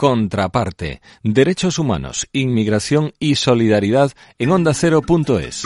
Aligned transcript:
Contraparte. 0.00 1.02
Derechos 1.22 1.78
humanos, 1.78 2.26
inmigración 2.32 3.12
y 3.18 3.34
solidaridad 3.34 4.12
en 4.38 4.50
ondacero.es. 4.50 5.64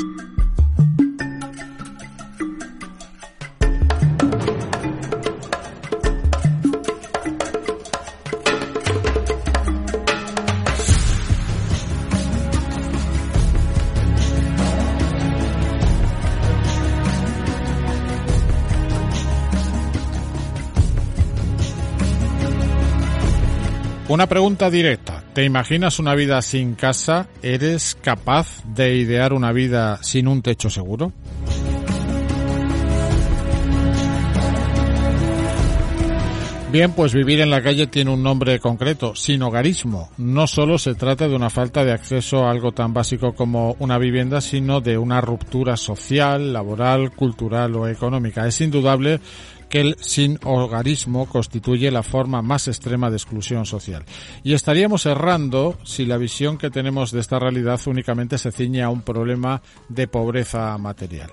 Una 24.14 24.28
pregunta 24.28 24.70
directa. 24.70 25.24
¿Te 25.34 25.42
imaginas 25.42 25.98
una 25.98 26.14
vida 26.14 26.40
sin 26.40 26.76
casa? 26.76 27.26
¿Eres 27.42 27.96
capaz 28.00 28.62
de 28.64 28.94
idear 28.94 29.32
una 29.32 29.50
vida 29.50 29.98
sin 30.04 30.28
un 30.28 30.40
techo 30.40 30.70
seguro? 30.70 31.12
Bien, 36.74 36.90
pues 36.90 37.14
vivir 37.14 37.40
en 37.40 37.50
la 37.50 37.62
calle 37.62 37.86
tiene 37.86 38.10
un 38.10 38.20
nombre 38.20 38.58
concreto, 38.58 39.14
sin 39.14 39.40
hogarismo. 39.42 40.10
No 40.18 40.48
solo 40.48 40.76
se 40.76 40.96
trata 40.96 41.28
de 41.28 41.36
una 41.36 41.48
falta 41.48 41.84
de 41.84 41.92
acceso 41.92 42.44
a 42.44 42.50
algo 42.50 42.72
tan 42.72 42.92
básico 42.92 43.32
como 43.32 43.76
una 43.78 43.96
vivienda, 43.96 44.40
sino 44.40 44.80
de 44.80 44.98
una 44.98 45.20
ruptura 45.20 45.76
social, 45.76 46.52
laboral, 46.52 47.12
cultural 47.12 47.76
o 47.76 47.86
económica. 47.86 48.44
Es 48.48 48.60
indudable 48.60 49.20
que 49.74 49.80
el 49.80 49.96
sin 50.00 50.38
hogarismo 50.44 51.26
constituye 51.26 51.90
la 51.90 52.04
forma 52.04 52.42
más 52.42 52.68
extrema 52.68 53.10
de 53.10 53.16
exclusión 53.16 53.66
social. 53.66 54.04
Y 54.44 54.54
estaríamos 54.54 55.04
errando 55.04 55.76
si 55.82 56.06
la 56.06 56.16
visión 56.16 56.58
que 56.58 56.70
tenemos 56.70 57.10
de 57.10 57.18
esta 57.18 57.40
realidad 57.40 57.80
únicamente 57.86 58.38
se 58.38 58.52
ciñe 58.52 58.84
a 58.84 58.88
un 58.88 59.02
problema 59.02 59.62
de 59.88 60.06
pobreza 60.06 60.78
material. 60.78 61.32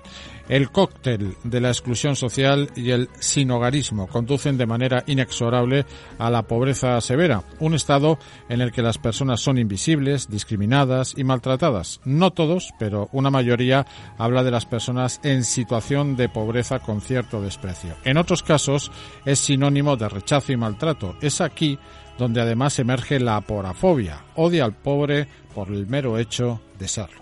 El 0.52 0.70
cóctel 0.70 1.38
de 1.46 1.62
la 1.62 1.70
exclusión 1.70 2.18
social 2.18 2.72
y 2.76 2.92
el 2.92 3.08
sinogarismo 3.22 4.08
conducen 4.08 4.58
de 4.58 4.66
manera 4.66 5.02
inexorable 5.08 5.86
a 6.20 6.30
la 6.30 6.42
pobreza 6.42 7.00
severa, 7.00 7.46
un 7.62 7.74
estado 7.74 8.20
en 8.50 8.60
el 8.60 8.74
que 8.74 8.82
las 8.82 8.98
personas 8.98 9.40
son 9.40 9.58
invisibles, 9.58 10.30
discriminadas 10.30 11.14
y 11.16 11.24
maltratadas. 11.24 12.02
No 12.04 12.32
todos, 12.32 12.74
pero 12.78 13.08
una 13.14 13.30
mayoría 13.30 13.88
habla 14.18 14.44
de 14.44 14.52
las 14.52 14.66
personas 14.66 15.22
en 15.24 15.46
situación 15.46 16.18
de 16.18 16.28
pobreza 16.28 16.80
con 16.80 17.00
cierto 17.00 17.42
desprecio. 17.42 17.96
En 18.04 18.18
otros 18.18 18.44
casos 18.44 18.92
es 19.24 19.40
sinónimo 19.40 19.96
de 19.96 20.10
rechazo 20.10 20.52
y 20.52 20.58
maltrato. 20.58 21.16
Es 21.22 21.40
aquí 21.40 21.80
donde 22.18 22.42
además 22.42 22.78
emerge 22.78 23.22
la 23.22 23.38
aporafobia, 23.38 24.26
odia 24.36 24.66
al 24.66 24.74
pobre 24.74 25.30
por 25.56 25.70
el 25.70 25.88
mero 25.88 26.18
hecho 26.18 26.60
de 26.78 26.90
serlo. 26.90 27.22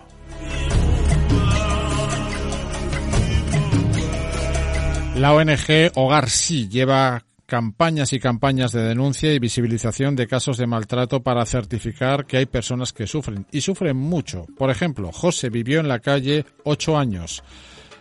La 5.20 5.34
ONG 5.34 5.92
Hogar 5.96 6.30
Sí 6.30 6.70
lleva 6.70 7.26
campañas 7.46 8.14
y 8.14 8.22
campañas 8.22 8.72
de 8.72 8.84
denuncia 8.84 9.34
y 9.34 9.40
visibilización 9.40 10.16
de 10.16 10.28
casos 10.28 10.56
de 10.56 10.66
maltrato 10.66 11.22
para 11.22 11.46
certificar 11.46 12.26
que 12.26 12.38
hay 12.38 12.46
personas 12.46 12.94
que 12.94 13.06
sufren 13.06 13.46
y 13.52 13.60
sufren 13.60 13.98
mucho. 13.98 14.46
Por 14.58 14.70
ejemplo, 14.70 15.12
José 15.12 15.50
vivió 15.50 15.82
en 15.82 15.90
la 15.90 16.00
calle 16.00 16.46
ocho 16.64 16.98
años. 16.98 17.44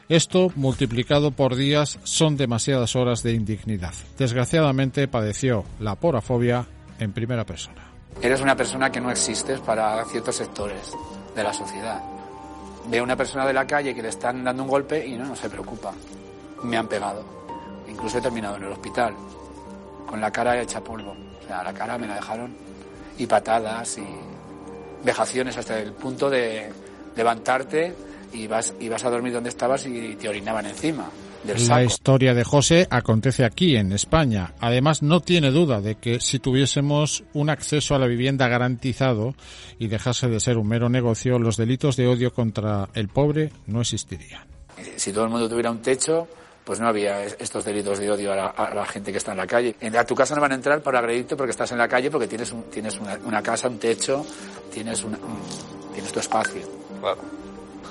Esto, 0.08 0.52
multiplicado 0.54 1.32
por 1.32 1.56
días, 1.56 1.98
son 2.04 2.36
demasiadas 2.36 2.94
horas 2.94 3.24
de 3.24 3.32
indignidad. 3.32 3.94
Desgraciadamente 4.16 5.08
padeció 5.08 5.64
la 5.80 5.96
porafobia 5.96 6.66
en 7.00 7.12
primera 7.12 7.44
persona. 7.44 7.82
Eres 8.22 8.40
una 8.42 8.54
persona 8.54 8.92
que 8.92 9.00
no 9.00 9.10
existes 9.10 9.58
para 9.58 10.04
ciertos 10.04 10.36
sectores 10.36 10.92
de 11.34 11.42
la 11.42 11.52
sociedad. 11.52 12.00
Ve 12.88 12.98
a 13.00 13.02
una 13.02 13.16
persona 13.16 13.44
de 13.44 13.54
la 13.54 13.66
calle 13.66 13.92
que 13.92 14.02
le 14.02 14.08
están 14.10 14.44
dando 14.44 14.62
un 14.62 14.68
golpe 14.68 15.04
y 15.04 15.16
no, 15.16 15.24
no 15.24 15.34
se 15.34 15.50
preocupa 15.50 15.92
me 16.62 16.76
han 16.76 16.88
pegado. 16.88 17.24
Incluso 17.88 18.18
he 18.18 18.20
terminado 18.20 18.56
en 18.56 18.64
el 18.64 18.72
hospital, 18.72 19.14
con 20.06 20.20
la 20.20 20.30
cara 20.30 20.60
hecha 20.60 20.82
polvo. 20.82 21.16
O 21.42 21.46
sea, 21.46 21.62
la 21.62 21.72
cara 21.72 21.98
me 21.98 22.06
la 22.06 22.16
dejaron 22.16 22.54
y 23.18 23.26
patadas 23.26 23.98
y 23.98 24.06
vejaciones 25.04 25.56
hasta 25.56 25.78
el 25.80 25.92
punto 25.92 26.30
de 26.30 26.70
levantarte 27.16 27.94
y 28.32 28.46
vas, 28.46 28.74
y 28.78 28.88
vas 28.88 29.04
a 29.04 29.10
dormir 29.10 29.32
donde 29.32 29.48
estabas 29.48 29.86
y 29.86 30.16
te 30.16 30.28
orinaban 30.28 30.66
encima. 30.66 31.10
Del 31.44 31.68
La 31.68 31.84
historia 31.84 32.34
de 32.34 32.42
José 32.42 32.88
acontece 32.90 33.44
aquí, 33.44 33.76
en 33.76 33.92
España. 33.92 34.54
Además, 34.58 35.02
no 35.02 35.20
tiene 35.20 35.52
duda 35.52 35.80
de 35.80 35.94
que 35.94 36.18
si 36.18 36.40
tuviésemos 36.40 37.22
un 37.32 37.48
acceso 37.48 37.94
a 37.94 37.98
la 37.98 38.08
vivienda 38.08 38.48
garantizado 38.48 39.34
y 39.78 39.86
dejase 39.86 40.28
de 40.28 40.40
ser 40.40 40.58
un 40.58 40.66
mero 40.66 40.88
negocio, 40.88 41.38
los 41.38 41.56
delitos 41.56 41.96
de 41.96 42.08
odio 42.08 42.32
contra 42.32 42.88
el 42.94 43.08
pobre 43.08 43.52
no 43.66 43.80
existirían. 43.80 44.42
Si 44.96 45.12
todo 45.12 45.24
el 45.24 45.30
mundo 45.30 45.48
tuviera 45.48 45.70
un 45.70 45.80
techo, 45.80 46.26
pues 46.68 46.80
no 46.80 46.86
había 46.86 47.24
estos 47.24 47.64
delitos 47.64 47.98
de 47.98 48.10
odio 48.10 48.30
a 48.30 48.74
la, 48.74 48.84
gente 48.84 49.10
que 49.10 49.16
está 49.16 49.30
en 49.30 49.38
la 49.38 49.46
calle. 49.46 49.74
A 49.98 50.04
tu 50.04 50.14
casa 50.14 50.34
no 50.34 50.42
van 50.42 50.52
a 50.52 50.54
entrar 50.54 50.82
para 50.82 50.98
agredirte 50.98 51.34
porque 51.34 51.52
estás 51.52 51.72
en 51.72 51.78
la 51.78 51.88
calle, 51.88 52.10
porque 52.10 52.26
tienes, 52.26 52.54
tienes 52.70 53.00
una, 53.24 53.42
casa, 53.42 53.68
un 53.68 53.78
techo, 53.78 54.22
tienes, 54.70 55.02
una, 55.02 55.16
tienes 55.94 56.12
tu 56.12 56.20
espacio. 56.20 56.60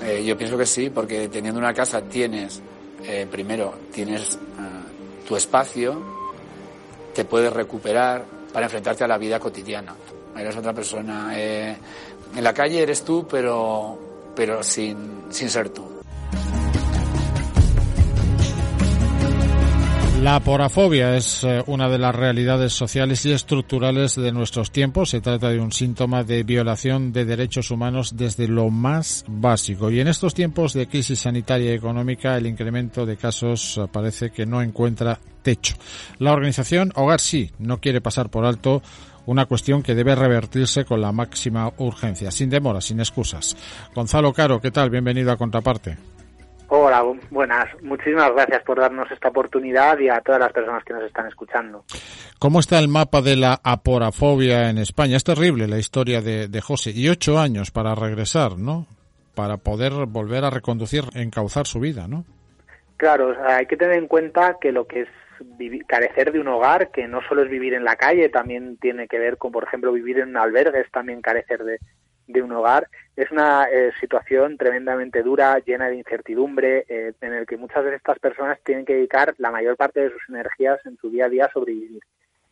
Eh, 0.00 0.22
yo 0.24 0.38
pienso 0.38 0.56
que 0.56 0.64
sí, 0.64 0.90
porque 0.90 1.26
teniendo 1.26 1.58
una 1.58 1.74
casa 1.74 2.02
tienes, 2.02 2.62
eh, 3.02 3.26
primero, 3.28 3.74
tienes 3.92 4.36
eh, 4.36 5.26
tu 5.26 5.34
espacio, 5.34 6.00
te 7.12 7.24
puedes 7.24 7.52
recuperar 7.52 8.24
para 8.52 8.66
enfrentarte 8.66 9.02
a 9.02 9.08
la 9.08 9.18
vida 9.18 9.40
cotidiana. 9.40 9.92
Eres 10.36 10.56
otra 10.56 10.72
persona. 10.72 11.36
en 11.36 11.76
la 12.32 12.54
calle 12.54 12.80
eres 12.80 13.02
tú, 13.02 13.26
pero, 13.28 13.98
pero 14.36 14.62
sin, 14.62 15.24
sin 15.30 15.50
ser 15.50 15.70
tú. 15.70 15.97
La 20.22 20.40
porafobia 20.40 21.16
es 21.16 21.44
eh, 21.44 21.62
una 21.68 21.88
de 21.88 21.96
las 21.96 22.12
realidades 22.12 22.72
sociales 22.72 23.24
y 23.24 23.30
estructurales 23.30 24.16
de 24.16 24.32
nuestros 24.32 24.72
tiempos. 24.72 25.10
Se 25.10 25.20
trata 25.20 25.48
de 25.48 25.60
un 25.60 25.70
síntoma 25.70 26.24
de 26.24 26.42
violación 26.42 27.12
de 27.12 27.24
derechos 27.24 27.70
humanos 27.70 28.16
desde 28.16 28.48
lo 28.48 28.68
más 28.68 29.24
básico. 29.28 29.92
Y 29.92 30.00
en 30.00 30.08
estos 30.08 30.34
tiempos 30.34 30.72
de 30.72 30.88
crisis 30.88 31.20
sanitaria 31.20 31.70
y 31.70 31.76
económica, 31.76 32.36
el 32.36 32.48
incremento 32.48 33.06
de 33.06 33.16
casos 33.16 33.80
parece 33.92 34.30
que 34.30 34.44
no 34.44 34.60
encuentra 34.60 35.20
techo. 35.42 35.76
La 36.18 36.32
organización 36.32 36.90
Hogar 36.96 37.20
Sí 37.20 37.52
no 37.60 37.78
quiere 37.78 38.00
pasar 38.00 38.28
por 38.28 38.44
alto 38.44 38.82
una 39.26 39.46
cuestión 39.46 39.84
que 39.84 39.94
debe 39.94 40.16
revertirse 40.16 40.84
con 40.84 41.00
la 41.00 41.12
máxima 41.12 41.72
urgencia, 41.78 42.32
sin 42.32 42.50
demora, 42.50 42.80
sin 42.80 42.98
excusas. 42.98 43.56
Gonzalo 43.94 44.32
Caro, 44.32 44.60
¿qué 44.60 44.72
tal? 44.72 44.90
Bienvenido 44.90 45.30
a 45.30 45.36
Contraparte. 45.36 46.17
Hola, 46.70 47.02
buenas. 47.30 47.66
Muchísimas 47.82 48.30
gracias 48.32 48.62
por 48.62 48.78
darnos 48.78 49.10
esta 49.10 49.28
oportunidad 49.28 49.98
y 49.98 50.10
a 50.10 50.20
todas 50.20 50.40
las 50.40 50.52
personas 50.52 50.84
que 50.84 50.92
nos 50.92 51.02
están 51.02 51.26
escuchando. 51.26 51.84
¿Cómo 52.38 52.60
está 52.60 52.78
el 52.78 52.88
mapa 52.88 53.22
de 53.22 53.36
la 53.36 53.58
aporafobia 53.64 54.68
en 54.68 54.76
España? 54.76 55.16
Es 55.16 55.24
terrible 55.24 55.66
la 55.66 55.78
historia 55.78 56.20
de, 56.20 56.46
de 56.48 56.60
José. 56.60 56.90
Y 56.94 57.08
ocho 57.08 57.38
años 57.38 57.70
para 57.70 57.94
regresar, 57.94 58.58
¿no? 58.58 58.86
Para 59.34 59.56
poder 59.56 59.92
volver 60.06 60.44
a 60.44 60.50
reconducir, 60.50 61.04
encauzar 61.14 61.66
su 61.66 61.80
vida, 61.80 62.06
¿no? 62.06 62.26
Claro, 62.98 63.34
hay 63.46 63.64
que 63.64 63.76
tener 63.78 63.96
en 63.96 64.06
cuenta 64.06 64.58
que 64.60 64.70
lo 64.70 64.86
que 64.86 65.02
es 65.02 65.08
carecer 65.86 66.32
de 66.32 66.40
un 66.40 66.48
hogar, 66.48 66.90
que 66.90 67.08
no 67.08 67.20
solo 67.28 67.44
es 67.44 67.50
vivir 67.50 67.72
en 67.72 67.84
la 67.84 67.96
calle, 67.96 68.28
también 68.28 68.76
tiene 68.76 69.08
que 69.08 69.18
ver 69.18 69.38
con, 69.38 69.52
por 69.52 69.64
ejemplo, 69.64 69.92
vivir 69.92 70.18
en 70.18 70.30
un 70.30 70.36
albergue, 70.36 70.80
es 70.80 70.90
también 70.90 71.22
carecer 71.22 71.62
de, 71.64 71.78
de 72.28 72.42
un 72.42 72.52
hogar 72.52 72.88
es 73.16 73.30
una 73.32 73.64
eh, 73.64 73.90
situación 73.98 74.56
tremendamente 74.56 75.22
dura, 75.22 75.58
llena 75.58 75.88
de 75.88 75.96
incertidumbre, 75.96 76.84
eh, 76.88 77.12
en 77.20 77.32
el 77.32 77.46
que 77.46 77.56
muchas 77.56 77.84
de 77.84 77.96
estas 77.96 78.18
personas 78.20 78.60
tienen 78.62 78.84
que 78.84 78.94
dedicar 78.94 79.34
la 79.38 79.50
mayor 79.50 79.76
parte 79.76 80.00
de 80.00 80.10
sus 80.10 80.22
energías 80.28 80.78
en 80.86 80.96
su 80.98 81.10
día 81.10 81.24
a 81.24 81.28
día 81.28 81.46
a 81.46 81.52
sobrevivir. 81.52 82.00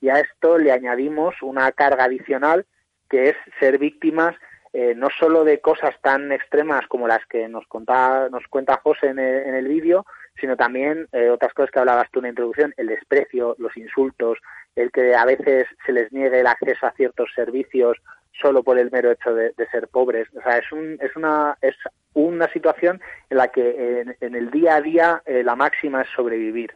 Y 0.00 0.09
a 0.09 0.19
esto 0.19 0.59
le 0.59 0.72
añadimos 0.72 1.36
una 1.42 1.70
carga 1.72 2.04
adicional 2.04 2.66
que 3.09 3.28
es 3.28 3.36
ser 3.60 3.78
víctimas 3.78 4.34
eh, 4.72 4.95
no 4.97 5.09
solo 5.18 5.45
de 5.45 5.60
cosas 5.60 5.95
tan 6.03 6.33
extremas 6.33 6.86
como 6.89 7.06
las 7.06 7.24
que 7.27 7.48
nos, 7.48 7.65
nos 7.72 8.47
cuenta 8.48 8.80
José 8.83 9.10
en 9.10 9.18
el, 9.18 9.68
vídeo, 9.68 10.04
sino 10.39 10.56
también 10.56 11.09
otras 11.33 11.54
cosas 11.54 11.71
que 11.71 11.78
hablabas 11.78 12.10
tú 12.10 12.18
en 12.18 12.24
la 12.24 12.28
introducción, 12.30 12.74
el 12.77 12.89
desprecio, 12.89 13.54
los 13.59 13.74
insultos, 13.77 14.39
el 14.74 14.91
que 14.91 15.15
a 15.15 15.24
veces 15.24 15.66
se 15.86 15.92
les 15.92 16.12
niegue 16.12 16.41
el 16.41 16.47
acceso 16.47 16.86
a 16.86 16.92
ciertos 16.92 17.30
servicios 17.34 17.97
solo 18.41 18.62
por 18.62 18.78
el 18.78 18.91
mero 18.91 19.10
hecho 19.10 19.34
de, 19.34 19.53
ser 19.71 19.88
pobres. 19.88 20.28
O 20.36 20.42
sea, 20.42 20.59
es, 20.59 20.71
un, 20.72 20.98
es, 21.00 21.15
una, 21.16 21.56
es 21.60 21.74
una 22.15 22.50
situación 22.53 23.00
en 23.30 23.36
la 23.36 23.48
que 23.48 24.04
en, 24.21 24.34
el 24.34 24.50
día 24.50 24.77
a 24.77 24.80
día 24.80 25.22
eh, 25.24 25.42
la 25.42 25.56
máxima 25.56 26.03
es 26.03 26.09
sobrevivir. 26.15 26.74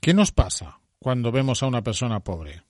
¿Qué 0.00 0.14
nos 0.14 0.32
pasa 0.32 0.78
cuando 0.98 1.32
vemos 1.32 1.62
a 1.62 1.66
una 1.66 1.82
persona 1.82 2.20
pobre? 2.20 2.62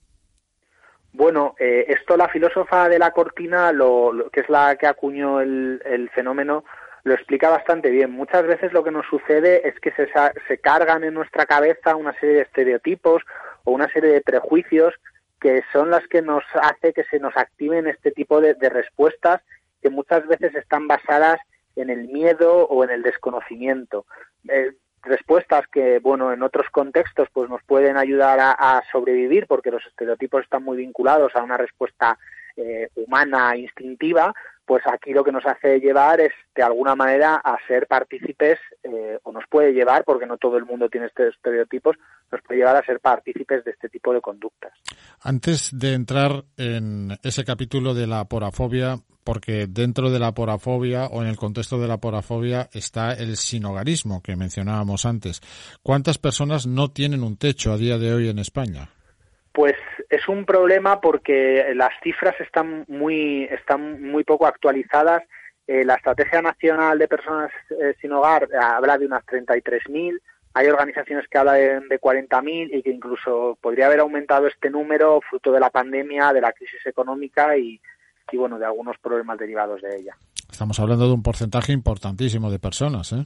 Bueno, 1.11 1.55
eh, 1.59 1.85
esto 1.87 2.15
la 2.15 2.29
filósofa 2.29 2.87
de 2.87 2.99
la 2.99 3.11
cortina, 3.11 3.71
lo, 3.71 4.29
que 4.31 4.41
es 4.41 4.49
la 4.49 4.75
que 4.75 4.87
acuñó 4.87 5.41
el, 5.41 5.81
el, 5.85 6.09
fenómeno, 6.11 6.63
lo 7.03 7.13
explica 7.13 7.49
bastante 7.49 7.89
bien. 7.89 8.11
Muchas 8.11 8.45
veces 8.45 8.73
lo 8.73 8.83
que 8.83 8.91
nos 8.91 9.05
sucede 9.07 9.67
es 9.67 9.79
que 9.79 9.91
se, 9.91 10.07
se 10.47 10.57
cargan 10.59 11.03
en 11.03 11.15
nuestra 11.15 11.45
cabeza 11.45 11.95
una 11.95 12.13
serie 12.19 12.35
de 12.35 12.41
estereotipos 12.41 13.23
o 13.63 13.71
una 13.71 13.91
serie 13.91 14.11
de 14.11 14.21
prejuicios 14.21 14.93
que 15.39 15.63
son 15.71 15.89
las 15.89 16.07
que 16.07 16.21
nos 16.21 16.43
hace 16.61 16.93
que 16.93 17.03
se 17.05 17.19
nos 17.19 17.35
activen 17.37 17.87
este 17.87 18.11
tipo 18.11 18.41
de, 18.41 18.53
respuestas 18.69 19.41
que 19.81 19.89
muchas 19.89 20.27
veces 20.27 20.53
están 20.55 20.87
basadas 20.87 21.39
en 21.75 21.89
el 21.89 22.07
miedo 22.07 22.67
o 22.67 22.83
en 22.83 22.89
el 22.89 23.03
desconocimiento. 23.03 24.05
Eh, 24.49 24.73
respuestas 25.01 25.65
que, 25.67 25.99
bueno, 25.99 26.33
en 26.33 26.43
otros 26.43 26.69
contextos 26.71 27.29
pues 27.31 27.49
nos 27.49 27.63
pueden 27.63 27.97
ayudar 27.97 28.39
a, 28.41 28.83
sobrevivir 28.91 29.47
porque 29.47 29.71
los 29.71 29.85
estereotipos 29.85 30.43
están 30.43 30.63
muy 30.63 30.77
vinculados 30.77 31.35
a 31.35 31.43
una 31.43 31.57
respuesta 31.57 32.17
eh, 32.59 32.89
humana, 32.95 33.55
instintiva, 33.55 34.33
pues 34.69 34.83
aquí 34.85 35.13
lo 35.13 35.23
que 35.23 35.31
nos 35.31 35.45
hace 35.47 35.79
llevar 35.79 36.21
es 36.21 36.31
de 36.53 36.61
alguna 36.61 36.93
manera 36.93 37.41
a 37.43 37.57
ser 37.67 37.87
partícipes, 37.87 38.59
eh, 38.83 39.17
o 39.23 39.31
nos 39.31 39.45
puede 39.49 39.73
llevar, 39.73 40.03
porque 40.03 40.27
no 40.27 40.37
todo 40.37 40.57
el 40.57 40.65
mundo 40.65 40.89
tiene 40.89 41.07
estos 41.07 41.33
estereotipos, 41.33 41.95
nos 42.31 42.41
puede 42.43 42.59
llevar 42.59 42.75
a 42.75 42.85
ser 42.85 42.99
partícipes 42.99 43.65
de 43.65 43.71
este 43.71 43.89
tipo 43.89 44.13
de 44.13 44.21
conductas. 44.21 44.73
Antes 45.21 45.71
de 45.73 45.93
entrar 45.93 46.43
en 46.55 47.17
ese 47.23 47.43
capítulo 47.43 47.95
de 47.95 48.05
la 48.05 48.25
porafobia, 48.25 48.97
porque 49.23 49.65
dentro 49.67 50.11
de 50.11 50.19
la 50.19 50.33
porafobia 50.33 51.05
o 51.05 51.23
en 51.23 51.29
el 51.29 51.37
contexto 51.37 51.79
de 51.79 51.87
la 51.87 51.97
porafobia 51.97 52.69
está 52.71 53.13
el 53.13 53.37
sinogarismo 53.37 54.21
que 54.21 54.35
mencionábamos 54.35 55.05
antes. 55.07 55.41
¿Cuántas 55.81 56.19
personas 56.19 56.67
no 56.67 56.91
tienen 56.91 57.23
un 57.23 57.37
techo 57.37 57.73
a 57.73 57.77
día 57.77 57.97
de 57.97 58.13
hoy 58.13 58.29
en 58.29 58.37
España? 58.37 58.89
Pues 59.59 59.75
es 60.09 60.25
un 60.29 60.45
problema 60.45 61.01
porque 61.01 61.73
las 61.75 61.91
cifras 62.01 62.33
están 62.39 62.85
muy, 62.87 63.43
están 63.43 64.01
muy 64.01 64.23
poco 64.23 64.47
actualizadas. 64.47 65.23
Eh, 65.67 65.83
la 65.83 65.95
Estrategia 65.95 66.41
Nacional 66.41 66.97
de 66.97 67.09
Personas 67.09 67.51
eh, 67.71 67.93
sin 67.99 68.13
Hogar 68.13 68.47
habla 68.57 68.97
de 68.97 69.05
unas 69.05 69.25
33.000. 69.25 70.17
Hay 70.53 70.67
organizaciones 70.67 71.27
que 71.27 71.37
hablan 71.37 71.89
de, 71.89 71.99
40.000 71.99 72.69
y 72.71 72.81
que 72.81 72.89
incluso 72.89 73.57
podría 73.59 73.87
haber 73.87 73.99
aumentado 73.99 74.47
este 74.47 74.69
número 74.69 75.19
fruto 75.29 75.51
de 75.51 75.59
la 75.59 75.69
pandemia, 75.69 76.31
de 76.31 76.39
la 76.39 76.53
crisis 76.53 76.85
económica 76.85 77.57
y, 77.57 77.81
y 78.31 78.37
bueno, 78.37 78.57
de 78.57 78.65
algunos 78.65 78.97
problemas 78.99 79.37
derivados 79.37 79.81
de 79.81 79.93
ella. 79.93 80.15
Estamos 80.49 80.79
hablando 80.79 81.05
de 81.05 81.13
un 81.15 81.21
porcentaje 81.21 81.73
importantísimo 81.73 82.49
de 82.49 82.59
personas, 82.59 83.11
¿eh? 83.11 83.25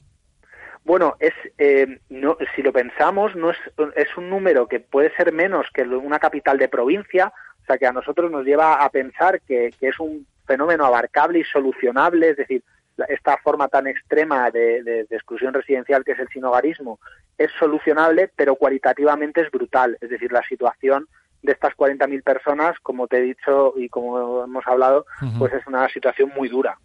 Bueno, 0.85 1.15
es 1.19 1.33
eh, 1.57 1.99
no, 2.09 2.37
si 2.55 2.61
lo 2.61 2.73
pensamos, 2.73 3.35
no 3.35 3.51
es, 3.51 3.57
es 3.95 4.17
un 4.17 4.29
número 4.29 4.67
que 4.67 4.79
puede 4.81 5.15
ser 5.15 5.31
menos 5.31 5.67
que 5.73 5.83
una 5.83 6.19
capital 6.19 6.57
de 6.57 6.67
provincia, 6.67 7.31
o 7.61 7.65
sea 7.65 7.77
que 7.77 7.87
a 7.87 7.93
nosotros 7.93 8.29
nos 8.29 8.45
lleva 8.45 8.75
a 8.83 8.89
pensar 8.89 9.39
que, 9.41 9.73
que 9.79 9.87
es 9.87 9.99
un 9.99 10.27
fenómeno 10.45 10.85
abarcable 10.85 11.39
y 11.39 11.43
solucionable, 11.45 12.31
es 12.31 12.37
decir, 12.37 12.63
esta 13.07 13.37
forma 13.37 13.69
tan 13.69 13.87
extrema 13.87 14.51
de, 14.51 14.83
de, 14.83 15.07
exclusión 15.09 15.53
residencial 15.53 16.03
que 16.03 16.11
es 16.11 16.19
el 16.19 16.27
sinogarismo 16.27 16.99
es 17.37 17.51
solucionable, 17.57 18.29
pero 18.35 18.55
cualitativamente 18.55 19.41
es 19.41 19.49
brutal, 19.49 19.97
es 19.99 20.09
decir, 20.09 20.31
la 20.31 20.43
situación 20.43 21.07
de 21.43 21.51
estas 21.51 21.73
40.000 21.75 22.23
personas, 22.23 22.75
como 22.81 23.07
te 23.07 23.17
he 23.17 23.21
dicho 23.21 23.73
y 23.77 23.89
como 23.89 24.43
hemos 24.43 24.65
hablado, 24.65 25.05
pues 25.37 25.53
es 25.53 25.67
una 25.67 25.87
situación 25.89 26.31
muy 26.35 26.49
dura. 26.49 26.77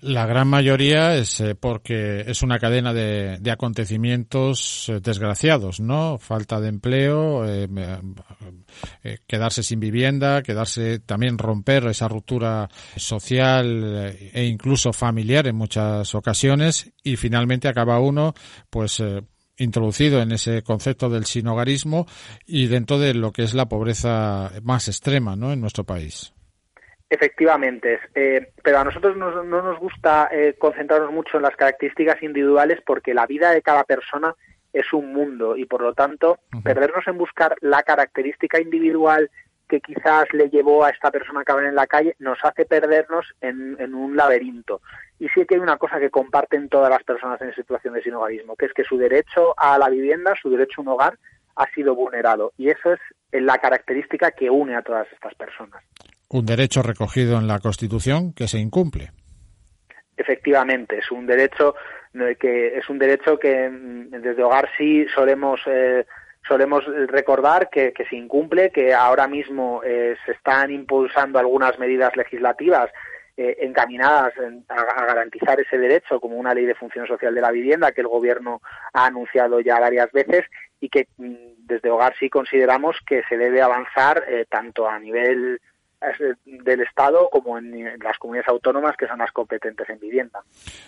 La 0.00 0.26
gran 0.26 0.48
mayoría 0.48 1.14
es 1.14 1.40
eh, 1.40 1.54
porque 1.54 2.24
es 2.26 2.42
una 2.42 2.58
cadena 2.58 2.92
de, 2.92 3.38
acontecimientos 3.50 4.88
eh, 4.88 5.00
desgraciados, 5.00 5.78
¿no? 5.78 6.18
Falta 6.18 6.60
de 6.60 6.68
empleo, 6.68 7.44
eh, 7.46 7.68
quedarse 9.28 9.62
sin 9.62 9.78
vivienda, 9.78 10.42
quedarse 10.42 10.98
también 10.98 11.38
romper 11.38 11.86
esa 11.86 12.08
ruptura 12.08 12.68
social 12.96 14.16
e 14.32 14.44
incluso 14.44 14.92
familiar 14.92 15.46
en 15.46 15.54
muchas 15.54 16.14
ocasiones 16.14 16.92
y 17.04 17.16
finalmente 17.16 17.68
acaba 17.68 18.00
uno 18.00 18.34
pues 18.70 19.02
introducido 19.58 20.22
en 20.22 20.32
ese 20.32 20.62
concepto 20.62 21.08
del 21.08 21.24
sinogarismo 21.24 22.06
y 22.46 22.66
dentro 22.66 22.98
de 22.98 23.14
lo 23.14 23.32
que 23.32 23.42
es 23.42 23.54
la 23.54 23.66
pobreza 23.66 24.50
más 24.62 24.88
extrema 24.88 25.36
¿no? 25.36 25.52
en 25.52 25.60
nuestro 25.60 25.84
país. 25.84 26.32
Efectivamente, 27.08 28.00
eh, 28.14 28.52
pero 28.62 28.78
a 28.78 28.84
nosotros 28.84 29.16
no, 29.18 29.42
nos 29.44 29.78
gusta 29.78 30.30
eh, 30.32 30.54
concentrarnos 30.58 31.12
mucho 31.12 31.36
en 31.36 31.42
las 31.42 31.54
características 31.56 32.22
individuales 32.22 32.80
porque 32.86 33.12
la 33.12 33.26
vida 33.26 33.50
de 33.50 33.60
cada 33.60 33.84
persona 33.84 34.34
es 34.72 34.90
un 34.94 35.12
mundo 35.12 35.54
y 35.54 35.66
por 35.66 35.82
lo 35.82 35.92
tanto 35.92 36.38
perdernos 36.64 37.06
en 37.06 37.18
buscar 37.18 37.54
la 37.60 37.82
característica 37.82 38.58
individual 38.58 39.30
que 39.72 39.80
quizás 39.80 40.26
le 40.34 40.50
llevó 40.50 40.84
a 40.84 40.90
esta 40.90 41.10
persona 41.10 41.40
a 41.40 41.44
caber 41.44 41.64
en 41.64 41.74
la 41.74 41.86
calle 41.86 42.14
nos 42.18 42.38
hace 42.44 42.66
perdernos 42.66 43.24
en, 43.40 43.94
un 43.94 44.14
laberinto. 44.14 44.82
Y 45.18 45.28
sí 45.28 45.46
que 45.46 45.54
hay 45.54 45.62
una 45.62 45.78
cosa 45.78 45.98
que 45.98 46.10
comparten 46.10 46.68
todas 46.68 46.90
las 46.90 47.02
personas 47.04 47.40
en 47.40 47.54
situación 47.54 47.94
de 47.94 48.02
sinogarismo, 48.02 48.54
que 48.54 48.66
es 48.66 48.74
que 48.74 48.84
su 48.84 48.98
derecho 48.98 49.54
a 49.56 49.78
la 49.78 49.88
vivienda, 49.88 50.34
su 50.42 50.50
derecho 50.50 50.74
a 50.76 50.82
un 50.82 50.88
hogar, 50.88 51.18
ha 51.56 51.66
sido 51.70 51.94
vulnerado. 51.94 52.52
Y 52.58 52.68
eso 52.68 52.92
es 52.92 53.00
la 53.32 53.56
característica 53.56 54.32
que 54.32 54.50
une 54.50 54.76
a 54.76 54.82
todas 54.82 55.10
estas 55.10 55.34
personas. 55.36 55.82
Un 56.28 56.44
derecho 56.44 56.82
recogido 56.82 57.38
en 57.38 57.46
la 57.46 57.58
Constitución 57.58 58.34
que 58.34 58.48
se 58.48 58.58
incumple. 58.58 59.12
Efectivamente, 60.18 60.98
es 60.98 61.10
un 61.10 61.26
derecho 61.26 61.74
que 62.38 62.76
es 62.76 62.90
un 62.90 62.98
derecho 62.98 63.38
que 63.38 63.70
mm, 63.70 64.10
desde 64.20 64.42
Hogar 64.42 64.68
sí 64.76 65.06
solemos 65.14 65.62
eh, 65.64 66.04
solemos 66.46 66.84
recordar 67.08 67.70
que, 67.70 67.92
se 68.08 68.16
incumple, 68.16 68.70
que 68.70 68.92
ahora 68.92 69.28
mismo 69.28 69.82
eh, 69.84 70.16
se 70.26 70.32
están 70.32 70.70
impulsando 70.70 71.38
algunas 71.38 71.78
medidas 71.78 72.16
legislativas 72.16 72.90
eh, 73.36 73.56
encaminadas 73.60 74.34
a, 74.68 75.06
garantizar 75.06 75.58
ese 75.58 75.78
derecho, 75.78 76.20
como 76.20 76.36
una 76.36 76.52
ley 76.52 76.66
de 76.66 76.74
función 76.74 77.06
social 77.06 77.34
de 77.34 77.40
la 77.40 77.50
vivienda 77.50 77.92
que 77.92 78.02
el 78.02 78.08
Gobierno 78.08 78.60
ha 78.92 79.06
anunciado 79.06 79.60
ya 79.60 79.80
varias 79.80 80.12
veces 80.12 80.44
y 80.80 80.88
que 80.88 81.06
mm, 81.16 81.34
desde 81.66 81.90
Hogar 81.90 82.14
sí 82.18 82.28
consideramos 82.28 82.96
que 83.06 83.22
se 83.28 83.38
debe 83.38 83.62
avanzar 83.62 84.24
eh, 84.28 84.44
tanto 84.50 84.88
a 84.88 84.98
nivel 84.98 85.60
del 86.44 86.80
Estado 86.80 87.28
como 87.30 87.58
en 87.58 87.98
las 88.02 88.18
comunidades 88.18 88.48
autónomas 88.48 88.96
que 88.96 89.06
son 89.06 89.18
las 89.18 89.32
competentes 89.32 89.88
en 89.88 89.98
vivienda. 89.98 90.40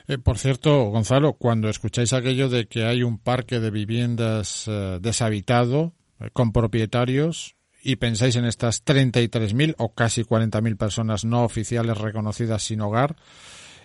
Eh, 0.09 0.19
por 0.19 0.39
cierto, 0.39 0.85
Gonzalo, 0.87 1.35
cuando 1.35 1.69
escucháis 1.69 2.13
aquello 2.13 2.49
de 2.49 2.67
que 2.67 2.85
hay 2.85 3.03
un 3.03 3.19
parque 3.19 3.61
de 3.61 3.71
viviendas 3.71 4.69
eh, 4.69 4.99
deshabitado 5.01 5.93
eh, 6.21 6.31
con 6.33 6.53
propietarios 6.53 7.57
y 7.83 7.97
pensáis 7.97 8.37
en 8.37 8.45
estas 8.45 8.85
33.000 8.85 9.75
o 9.79 9.95
casi 9.95 10.23
40.000 10.23 10.79
personas 10.79 11.25
no 11.25 11.45
oficiales 11.45 11.99
reconocidas 11.99 12.63
sin 12.63 12.81
hogar, 12.81 13.17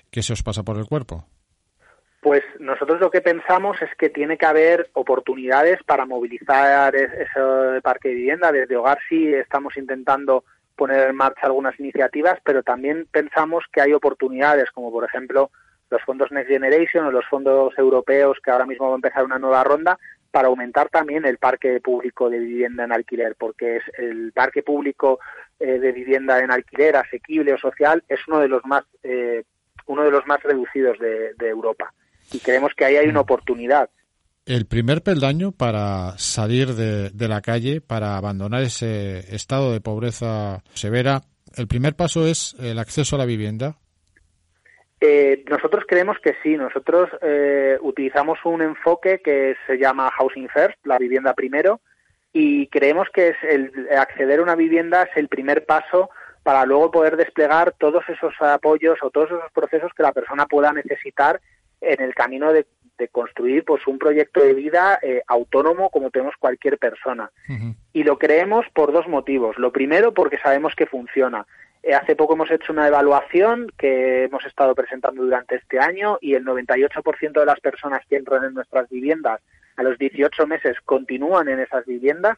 ¿qué 0.10 0.24
se 0.24 0.34
os 0.34 0.44
pasa 0.44 0.64
por 0.64 0.78
el 0.78 0.86
cuerpo? 0.86 1.26
Pues 2.22 2.44
nosotros 2.60 3.00
lo 3.00 3.10
que 3.10 3.22
pensamos 3.22 3.82
es 3.82 3.90
que 3.98 4.10
tiene 4.10 4.38
que 4.38 4.46
haber 4.46 4.90
oportunidades 4.94 5.80
para 5.86 6.06
movilizar 6.06 6.94
ese 6.94 7.82
parque 7.82 8.10
de 8.10 8.16
vivienda. 8.16 8.52
Desde 8.52 8.76
Hogar 8.76 9.00
sí 9.08 9.34
estamos 9.34 9.78
intentando 9.78 10.44
poner 10.80 11.10
en 11.10 11.16
marcha 11.18 11.42
algunas 11.46 11.78
iniciativas, 11.78 12.40
pero 12.42 12.64
también 12.64 13.06
pensamos 13.12 13.66
que 13.74 13.82
hay 13.82 13.92
oportunidades, 13.92 14.72
como 14.72 14.90
por 14.92 15.04
ejemplo 15.04 15.52
los 15.90 16.02
fondos 16.04 16.32
Next 16.32 16.50
Generation 16.50 17.06
o 17.06 17.12
los 17.12 17.26
fondos 17.26 17.78
europeos 17.78 18.38
que 18.42 18.50
ahora 18.50 18.66
mismo 18.66 18.88
va 18.88 18.94
a 18.94 18.96
empezar 18.96 19.26
una 19.26 19.40
nueva 19.40 19.62
ronda 19.66 20.00
para 20.32 20.48
aumentar 20.48 20.88
también 20.88 21.26
el 21.26 21.38
parque 21.38 21.82
público 21.82 22.30
de 22.30 22.40
vivienda 22.40 22.86
en 22.86 22.94
alquiler, 22.94 23.36
porque 23.38 23.78
es 23.78 23.84
el 23.98 24.32
parque 24.32 24.64
público 24.64 25.20
eh, 25.60 25.80
de 25.80 25.92
vivienda 25.92 26.40
en 26.40 26.52
alquiler 26.52 26.96
asequible 26.96 27.54
o 27.54 27.58
social 27.58 28.02
es 28.08 28.20
uno 28.28 28.40
de 28.40 28.48
los 28.48 28.64
más 28.66 28.84
eh, 29.04 29.44
uno 29.88 30.04
de 30.04 30.12
los 30.12 30.26
más 30.28 30.42
reducidos 30.44 30.98
de, 31.00 31.34
de 31.34 31.50
Europa. 31.50 31.92
Y 32.32 32.40
creemos 32.40 32.74
que 32.74 32.86
ahí 32.86 32.96
hay 32.96 33.10
una 33.10 33.22
oportunidad 33.22 33.90
el 34.50 34.66
primer 34.66 35.04
peldaño 35.04 35.52
para 35.52 36.18
salir 36.18 36.70
de, 36.70 37.28
la 37.28 37.42
calle, 37.42 37.82
para 37.82 38.18
abandonar 38.18 38.64
ese 38.64 39.20
estado 39.36 39.72
de 39.72 39.80
pobreza 39.80 40.64
severa, 40.74 41.22
el 41.56 41.68
primer 41.68 41.96
paso 41.96 42.26
es 42.26 42.56
el 42.60 42.80
acceso 42.80 43.16
a 43.16 43.20
la 43.20 43.28
vivienda. 43.28 43.76
Eh, 45.02 45.46
nosotros 45.48 45.84
creemos 45.88 46.18
que 46.24 46.34
sí. 46.42 46.58
Nosotros 46.58 47.10
eh, 47.22 47.78
utilizamos 47.82 48.40
un 48.44 48.64
enfoque 48.64 49.22
que 49.24 49.56
se 49.68 49.78
llama 49.78 50.10
Housing 50.18 50.50
First, 50.50 50.84
la 50.84 50.98
vivienda 50.98 51.36
primero, 51.36 51.80
y 52.34 52.66
creemos 52.68 53.08
que 53.14 53.30
es 53.30 53.38
el 53.48 53.72
acceder 53.96 54.40
a 54.40 54.44
una 54.44 54.56
vivienda 54.56 55.04
es 55.04 55.16
el 55.16 55.28
primer 55.28 55.68
paso 55.68 56.10
para 56.42 56.66
luego 56.66 56.90
poder 56.90 57.18
desplegar 57.18 57.76
todos 57.78 58.04
esos 58.10 58.34
apoyos 58.40 58.98
o 59.04 59.12
todos 59.12 59.30
esos 59.30 59.52
procesos 59.54 59.92
que 59.96 60.04
la 60.04 60.12
persona 60.12 60.48
pueda 60.48 60.74
necesitar 60.74 61.40
en 61.82 62.02
el 62.02 62.16
camino 62.16 62.52
de 62.52 62.66
de 63.00 63.08
construir 63.08 63.64
pues 63.66 63.88
un 63.88 63.98
proyecto 63.98 64.42
de 64.42 64.54
vida 64.54 65.00
eh, 65.02 65.24
autónomo 65.26 65.90
como 65.90 66.12
tenemos 66.12 66.36
cualquier 66.38 66.78
persona. 66.78 67.32
Y 67.94 68.04
lo 68.04 68.20
creemos 68.20 68.66
por 68.74 68.92
dos 68.92 69.08
motivos. 69.08 69.58
Lo 69.58 69.72
primero, 69.72 70.14
porque 70.14 70.38
sabemos 70.38 70.76
que 70.76 70.86
funciona. 70.86 71.48
Eh, 71.82 71.96
hace 71.96 72.16
poco 72.16 72.34
hemos 72.34 72.52
hecho 72.52 72.74
una 72.74 72.88
evaluación 72.88 73.72
que 73.78 74.26
hemos 74.26 74.46
estado 74.46 74.76
presentando 74.76 75.24
durante 75.24 75.56
este 75.56 75.80
año 75.80 76.18
y 76.22 76.36
el 76.36 76.46
98% 76.46 77.40
de 77.40 77.46
las 77.46 77.60
personas 77.62 78.02
que 78.08 78.18
entran 78.18 78.44
en 78.44 78.54
nuestras 78.54 78.90
viviendas 78.90 79.42
a 79.78 79.84
los 79.84 79.98
18 79.98 80.46
meses 80.46 80.76
continúan 80.84 81.48
en 81.48 81.60
esas 81.60 81.86
viviendas. 81.86 82.38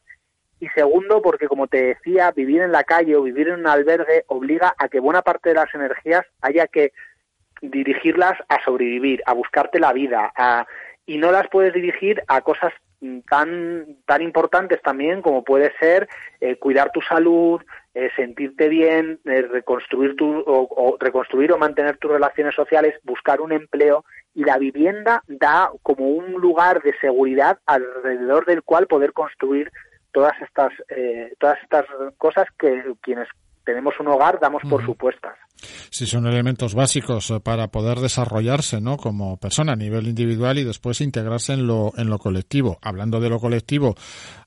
Y 0.60 0.70
segundo, 0.70 1.24
porque 1.24 1.48
como 1.48 1.66
te 1.66 1.82
decía, 1.82 2.32
vivir 2.32 2.62
en 2.62 2.72
la 2.72 2.84
calle 2.84 3.16
o 3.16 3.24
vivir 3.24 3.48
en 3.48 3.62
un 3.62 3.68
albergue 3.68 4.26
obliga 4.28 4.76
a 4.78 4.90
que 4.90 5.00
buena 5.00 5.24
parte 5.24 5.50
de 5.50 5.56
las 5.56 5.74
energías 5.74 6.24
haya 6.40 6.68
que 6.68 6.94
dirigirlas 7.62 8.34
a 8.50 8.64
sobrevivir, 8.64 9.22
a 9.26 9.34
buscarte 9.34 9.80
la 9.80 9.94
vida, 9.94 10.32
a, 10.36 10.66
y 11.06 11.18
no 11.18 11.32
las 11.32 11.48
puedes 11.50 11.74
dirigir 11.74 12.22
a 12.28 12.42
cosas 12.42 12.74
tan, 13.30 13.98
tan 14.06 14.22
importantes 14.22 14.82
también 14.82 15.22
como 15.22 15.44
puede 15.44 15.72
ser 15.80 16.08
eh, 16.40 16.58
cuidar 16.58 16.92
tu 16.92 17.02
salud, 17.02 17.62
eh, 17.94 18.10
sentirte 18.16 18.70
bien, 18.70 19.20
eh, 19.26 19.42
reconstruir 19.42 20.16
tu, 20.16 20.44
o, 20.46 20.98
reconstruir 21.00 21.52
o 21.52 21.58
mantener 21.58 21.98
tus 21.98 22.12
relaciones 22.12 22.54
sociales, 22.56 22.96
buscar 23.04 23.42
un 23.42 23.52
empleo 23.52 24.06
y 24.34 24.44
la 24.44 24.58
vivienda 24.58 25.24
da 25.28 25.72
como 25.82 26.10
un 26.10 26.34
lugar 26.34 26.82
de 26.84 26.94
seguridad 27.02 27.58
alrededor 27.66 28.46
del 28.46 28.62
cual 28.62 28.88
poder 28.88 29.14
construir 29.14 29.72
todas 30.14 30.34
estas 30.42 30.72
todas 31.40 31.62
estas 31.64 31.86
cosas 32.18 32.46
que 32.58 32.84
quienes 33.02 33.28
tenemos 33.66 33.94
un 34.00 34.08
hogar 34.08 34.40
damos 34.42 34.62
por 34.70 34.86
supuestas. 34.86 35.34
Sí, 35.90 36.08
son 36.08 36.26
elementos 36.26 36.74
básicos 36.74 37.30
eh, 37.30 37.40
para 37.40 37.68
poder 37.68 38.00
desarrollarse, 38.00 38.82
¿no? 38.82 38.98
Como 38.98 39.38
persona 39.38 39.74
a 39.74 39.76
nivel 39.76 40.08
individual 40.08 40.58
y 40.58 40.64
después 40.64 41.02
integrarse 41.02 41.54
en 41.54 41.68
lo, 41.68 41.94
en 41.98 42.10
lo 42.10 42.18
colectivo. 42.18 42.80
Hablando 42.82 43.20
de 43.20 43.30
lo 43.30 43.40
colectivo, 43.40 43.96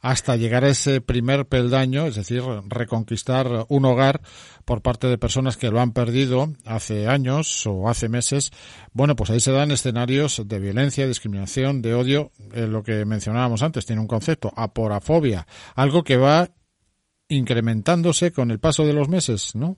hasta 0.00 0.36
llegar 0.36 0.64
a 0.64 0.70
ese 0.70 1.00
primer 1.00 1.46
peldaño, 1.46 2.06
es 2.06 2.16
decir, 2.16 2.42
reconquistar 2.66 3.66
un 3.68 3.84
hogar 3.84 4.22
por 4.64 4.82
parte 4.82 5.06
de 5.06 5.18
personas 5.18 5.56
que 5.56 5.70
lo 5.70 5.80
han 5.80 5.92
perdido 5.92 6.48
hace 6.64 7.06
años 7.06 7.66
o 7.66 7.88
hace 7.88 8.08
meses. 8.08 8.50
Bueno, 8.92 9.14
pues 9.14 9.30
ahí 9.30 9.40
se 9.40 9.52
dan 9.52 9.70
escenarios 9.70 10.42
de 10.46 10.58
violencia, 10.58 11.06
discriminación, 11.06 11.82
de 11.82 11.94
odio, 11.94 12.32
eh, 12.52 12.66
lo 12.66 12.82
que 12.82 13.04
mencionábamos 13.04 13.62
antes, 13.62 13.86
tiene 13.86 14.02
un 14.02 14.08
concepto, 14.08 14.52
aporafobia, 14.56 15.46
algo 15.76 16.02
que 16.02 16.16
va 16.16 16.48
incrementándose 17.34 18.32
con 18.32 18.50
el 18.50 18.58
paso 18.58 18.86
de 18.86 18.92
los 18.92 19.08
meses, 19.08 19.54
¿no? 19.54 19.76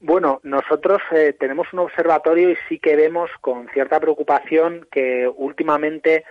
Bueno, 0.00 0.40
nosotros 0.42 0.98
eh, 1.12 1.36
tenemos 1.38 1.68
un 1.72 1.78
observatorio 1.78 2.50
y 2.50 2.56
sí 2.68 2.80
que 2.80 2.96
vemos 2.96 3.30
con 3.40 3.68
cierta 3.68 4.00
preocupación 4.00 4.88
que 4.90 5.30
últimamente 5.32 6.24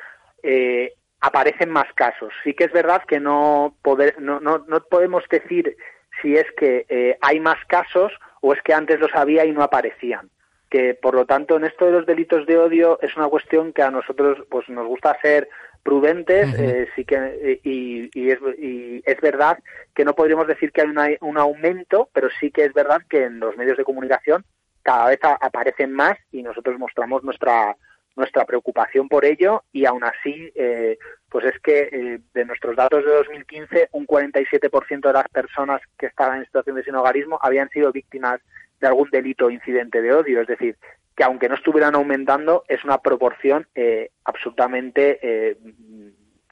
eh, 0.44 0.94
aparecen 1.22 1.70
más 1.70 1.86
casos. 1.96 2.34
Sí 2.44 2.54
que 2.54 2.66
es 2.66 2.74
verdad 2.74 3.04
que 3.08 3.22
no, 3.22 3.76
poder, 3.82 4.22
no, 4.22 4.42
no, 4.42 4.66
no 4.68 4.84
podemos 4.84 5.24
decir 5.30 5.78
si 6.22 6.36
es 6.36 6.46
que 6.58 6.86
eh, 6.90 7.18
hay 7.22 7.40
más 7.40 7.64
casos 7.68 8.12
o 8.42 8.54
es 8.54 8.62
que 8.62 8.74
antes 8.74 9.00
los 9.00 9.14
había 9.14 9.46
y 9.46 9.54
no 9.54 9.64
aparecían. 9.64 10.30
Que 10.70 10.94
por 10.94 11.16
lo 11.16 11.26
tanto 11.26 11.56
en 11.56 11.64
esto 11.64 11.86
de 11.86 11.92
los 11.92 12.06
delitos 12.06 12.46
de 12.48 12.58
odio 12.58 13.00
es 13.02 13.16
una 13.16 13.28
cuestión 13.28 13.72
que 13.72 13.84
a 13.84 13.92
nosotros 13.92 14.40
pues 14.50 14.68
nos 14.68 14.88
gusta 14.88 15.18
ser 15.22 15.48
prudentes 15.84 16.54
eh, 16.60 16.88
sí 16.96 17.06
que 17.06 17.16
eh, 17.16 17.60
y, 17.64 18.10
y, 18.14 18.32
es, 18.32 18.40
y, 18.58 19.02
es, 19.06 19.20
verdad 19.22 19.58
que 19.96 20.06
no 20.06 20.14
podríamos 20.14 20.48
decir 20.48 20.72
que 20.72 20.82
hay 20.82 21.18
un 21.22 21.38
aumento 21.38 22.10
pero 22.14 22.30
sí 22.40 22.52
que 22.52 22.66
es 22.66 22.74
verdad 22.74 23.02
que 23.10 23.24
en 23.24 23.40
los 23.40 23.58
medios 23.58 23.78
de 23.78 23.84
comunicación 23.84 24.46
cada 24.84 25.08
vez 25.08 25.20
aparecen 25.24 25.92
más 25.92 26.18
y 26.32 26.44
nosotros 26.44 26.78
mostramos 26.78 27.24
nuestra 27.24 27.76
nuestra 28.16 28.46
preocupación 28.46 29.08
por 29.08 29.26
ello 29.26 29.64
y 29.72 29.86
aún 29.86 30.04
así 30.04 30.52
eh, 30.56 30.98
pues 31.30 31.46
es 31.46 31.60
que 31.62 31.90
eh, 31.92 32.20
de 32.34 32.46
nuestros 32.46 32.76
datos 32.76 33.06
de 33.06 33.12
2015 33.12 33.90
un 33.94 34.06
47% 34.06 35.08
de 35.08 35.14
las 35.14 35.30
personas 35.30 35.82
que 35.98 36.08
estaban 36.08 36.40
en 36.40 36.46
situación 36.46 36.76
de 36.76 36.84
sinogarismo 36.84 37.40
habían 37.42 37.70
sido 37.70 37.92
víctimas 37.92 38.42
de 38.80 38.88
algún 38.88 39.10
delito 39.12 39.46
o 39.46 39.52
incidente 39.52 40.02
de 40.02 40.14
odio. 40.14 40.42
Es 40.42 40.48
decir 40.48 40.76
que 41.22 41.26
aunque 41.26 41.50
no 41.50 41.54
estuvieran 41.54 41.94
aumentando, 41.94 42.64
es 42.68 42.84
una 42.84 42.98
proporción 42.98 43.68
eh, 43.76 44.10
absolutamente 44.26 45.20
eh, 45.22 45.56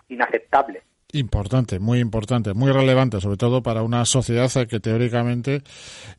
inaceptable. 0.09 0.83
Importante, 1.11 1.79
muy 1.79 1.97
importante, 1.97 2.53
muy 2.53 2.71
relevante, 2.71 3.19
sobre 3.19 3.37
todo 3.37 3.63
para 3.63 3.81
una 3.81 4.05
sociedad 4.05 4.51
que 4.67 4.79
teóricamente 4.79 5.63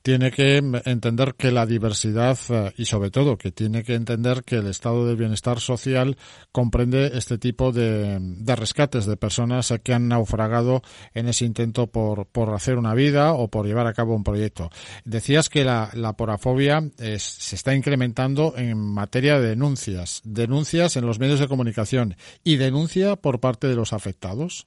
tiene 0.02 0.32
que 0.32 0.56
entender 0.56 1.37
que 1.37 1.52
la 1.52 1.64
diversidad 1.64 2.37
eh, 2.49 2.73
y 2.76 2.87
sobre 2.87 3.12
todo 3.12 3.38
que 3.38 3.52
tiene 3.52 3.85
que 3.85 3.94
entender 3.94 4.42
que 4.42 4.56
el 4.56 4.66
estado 4.66 5.06
del 5.06 5.14
bienestar 5.14 5.61
social 5.61 6.16
comprende 6.50 7.12
este 7.14 7.38
tipo 7.38 7.70
de, 7.70 8.18
rescates 8.56 9.06
de 9.06 9.16
personas 9.16 9.73
que 9.85 9.94
han 9.94 10.09
naufragado 10.09 10.82
en 11.14 11.28
ese 11.28 11.44
intento 11.44 11.87
por, 11.87 12.26
por 12.26 12.52
hacer 12.52 12.76
una 12.76 12.94
vida 12.94 13.32
o 13.32 13.47
por 13.47 13.66
llevar 13.66 13.87
a 13.87 13.94
cabo 13.94 14.16
un 14.16 14.25
proyecto. 14.25 14.70
Decías 15.04 15.49
que 15.49 15.62
la 15.62 16.14
porafobia 16.16 16.82
se 16.97 17.54
está 17.54 17.76
incrementando 17.76 18.54
en 18.56 18.76
materia 18.76 19.38
de 19.38 19.50
denuncias, 19.50 20.20
denuncias 20.25 20.97
en 20.97 21.06
los 21.06 21.20
medios 21.20 21.38
de 21.38 21.47
comunicación 21.47 22.16
y 22.42 22.56
denuncia 22.56 23.14
por 23.14 23.38
parte 23.38 23.68
de 23.68 23.76
los 23.76 23.92
afectados. 23.92 24.66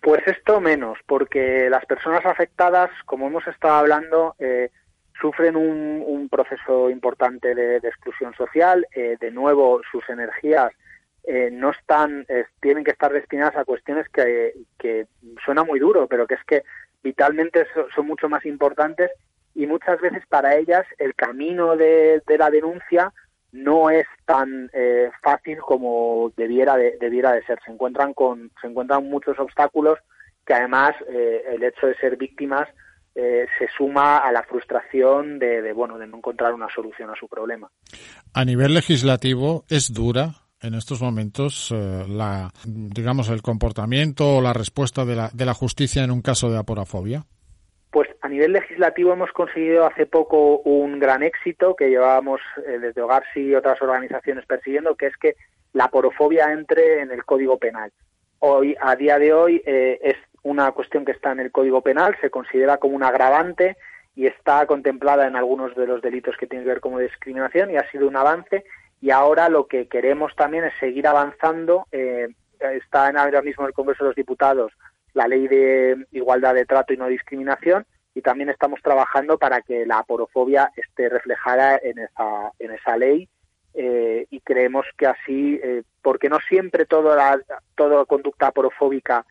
Pues 0.00 0.22
esto 0.26 0.60
menos, 0.60 0.98
porque 1.06 1.68
las 1.70 1.84
personas 1.86 2.24
afectadas, 2.24 2.90
como 3.04 3.26
hemos 3.26 3.46
estado 3.46 3.74
hablando, 3.74 4.36
eh, 4.38 4.70
sufren 5.20 5.56
un, 5.56 6.28
proceso 6.30 6.90
importante 6.90 7.54
de, 7.54 7.76
exclusión 7.76 8.34
social. 8.34 8.86
Eh, 8.94 9.16
de 9.20 9.30
nuevo, 9.30 9.80
sus 9.90 10.08
energías 10.08 10.72
eh, 11.24 11.50
no 11.52 11.70
están, 11.70 12.26
tienen 12.60 12.84
que 12.84 12.90
estar 12.90 13.12
destinadas 13.12 13.56
a 13.56 13.64
cuestiones 13.64 14.08
que 14.08 15.06
suena 15.44 15.64
muy 15.64 15.78
duro, 15.78 16.06
pero 16.06 16.26
que 16.26 16.34
es 16.34 16.44
que 16.44 16.62
vitalmente 17.02 17.66
son, 17.94 18.06
mucho 18.06 18.28
más 18.28 18.44
importantes 18.44 19.10
y 19.54 19.66
muchas 19.66 20.00
veces 20.00 20.24
para 20.26 20.56
ellas 20.56 20.84
el 20.98 21.14
camino 21.14 21.76
de 21.76 22.22
la 22.38 22.50
denuncia 22.50 23.12
no 23.56 23.90
es 23.90 24.06
tan 24.24 24.70
eh, 24.72 25.10
fácil 25.22 25.58
como 25.58 26.32
debiera 26.36 26.76
de, 26.76 26.96
debiera 27.00 27.32
de 27.32 27.42
ser. 27.44 27.58
Se 27.64 27.72
encuentran 27.72 28.14
con 28.14 28.50
se 28.60 28.68
encuentran 28.68 29.08
muchos 29.08 29.38
obstáculos 29.38 29.98
que 30.46 30.54
además 30.54 30.92
eh, 31.08 31.42
el 31.52 31.64
hecho 31.64 31.86
de 31.86 31.96
ser 31.96 32.16
víctimas 32.16 32.68
eh, 33.14 33.46
se 33.58 33.66
suma 33.76 34.18
a 34.18 34.30
la 34.30 34.42
frustración 34.42 35.38
de, 35.38 35.62
de, 35.62 35.72
bueno 35.72 35.98
de 35.98 36.06
no 36.06 36.18
encontrar 36.18 36.52
una 36.52 36.68
solución 36.72 37.10
a 37.10 37.16
su 37.18 37.28
problema. 37.28 37.68
A 38.34 38.44
nivel 38.44 38.74
legislativo 38.74 39.64
es 39.68 39.92
dura 39.92 40.34
en 40.60 40.74
estos 40.74 41.00
momentos 41.02 41.72
la 42.08 42.50
digamos 42.66 43.28
el 43.28 43.42
comportamiento 43.42 44.36
o 44.36 44.40
la 44.40 44.52
respuesta 44.52 45.04
de 45.04 45.16
la, 45.16 45.30
de 45.32 45.46
la 45.46 45.54
justicia 45.54 46.04
en 46.04 46.10
un 46.10 46.22
caso 46.22 46.50
de 46.50 46.58
aporafobia. 46.58 47.24
Pues 47.90 48.08
a 48.20 48.28
nivel 48.28 48.52
legislativo 48.52 49.12
hemos 49.12 49.32
conseguido 49.32 49.86
hace 49.86 50.06
poco 50.06 50.58
un 50.58 50.98
gran 50.98 51.22
éxito 51.22 51.76
que 51.76 51.88
llevábamos 51.88 52.40
eh, 52.66 52.78
desde 52.78 53.00
Hogarsi 53.00 53.40
y 53.40 53.54
otras 53.54 53.80
organizaciones 53.80 54.44
persiguiendo, 54.46 54.96
que 54.96 55.06
es 55.06 55.16
que 55.16 55.36
la 55.72 55.88
porofobia 55.88 56.52
entre 56.52 57.00
en 57.00 57.10
el 57.10 57.24
Código 57.24 57.58
Penal. 57.58 57.92
Hoy, 58.40 58.76
a 58.80 58.96
día 58.96 59.18
de 59.18 59.32
hoy, 59.32 59.62
eh, 59.64 59.98
es 60.02 60.16
una 60.42 60.70
cuestión 60.72 61.04
que 61.04 61.12
está 61.12 61.32
en 61.32 61.40
el 61.40 61.50
Código 61.50 61.80
Penal, 61.80 62.16
se 62.20 62.30
considera 62.30 62.78
como 62.78 62.96
un 62.96 63.02
agravante 63.02 63.76
y 64.14 64.26
está 64.26 64.66
contemplada 64.66 65.26
en 65.26 65.36
algunos 65.36 65.74
de 65.74 65.86
los 65.86 66.00
delitos 66.00 66.36
que 66.36 66.46
tienen 66.46 66.64
que 66.64 66.72
ver 66.72 66.80
como 66.80 66.98
discriminación 66.98 67.70
y 67.70 67.76
ha 67.76 67.90
sido 67.90 68.08
un 68.08 68.16
avance. 68.16 68.64
Y 69.00 69.10
ahora 69.10 69.48
lo 69.48 69.66
que 69.66 69.88
queremos 69.88 70.34
también 70.36 70.64
es 70.64 70.72
seguir 70.80 71.06
avanzando. 71.06 71.86
Eh, 71.92 72.28
está 72.58 73.10
en 73.10 73.18
ahora 73.18 73.42
mismo 73.42 73.66
el 73.66 73.74
Congreso 73.74 74.04
de 74.04 74.08
los 74.10 74.16
Diputados 74.16 74.72
la 75.16 75.26
ley 75.26 75.48
de 75.48 76.06
igualdad 76.12 76.54
de 76.54 76.66
trato 76.66 76.92
y 76.92 76.98
no 76.98 77.06
discriminación 77.08 77.86
y 78.14 78.20
también 78.20 78.50
estamos 78.50 78.80
trabajando 78.82 79.38
para 79.38 79.62
que 79.62 79.86
la 79.86 79.98
aporofobia 80.00 80.70
esté 80.76 81.08
reflejada 81.08 81.80
en 81.82 81.98
esa, 81.98 82.52
en 82.58 82.72
esa 82.72 82.98
ley 82.98 83.26
eh, 83.72 84.26
y 84.30 84.40
creemos 84.40 84.84
que 84.98 85.06
así, 85.06 85.58
eh, 85.62 85.84
porque 86.02 86.28
no 86.28 86.38
siempre 86.40 86.84
toda, 86.84 87.16
la, 87.16 87.40
toda 87.74 88.04
conducta 88.04 88.48
aporofóbica 88.48 89.24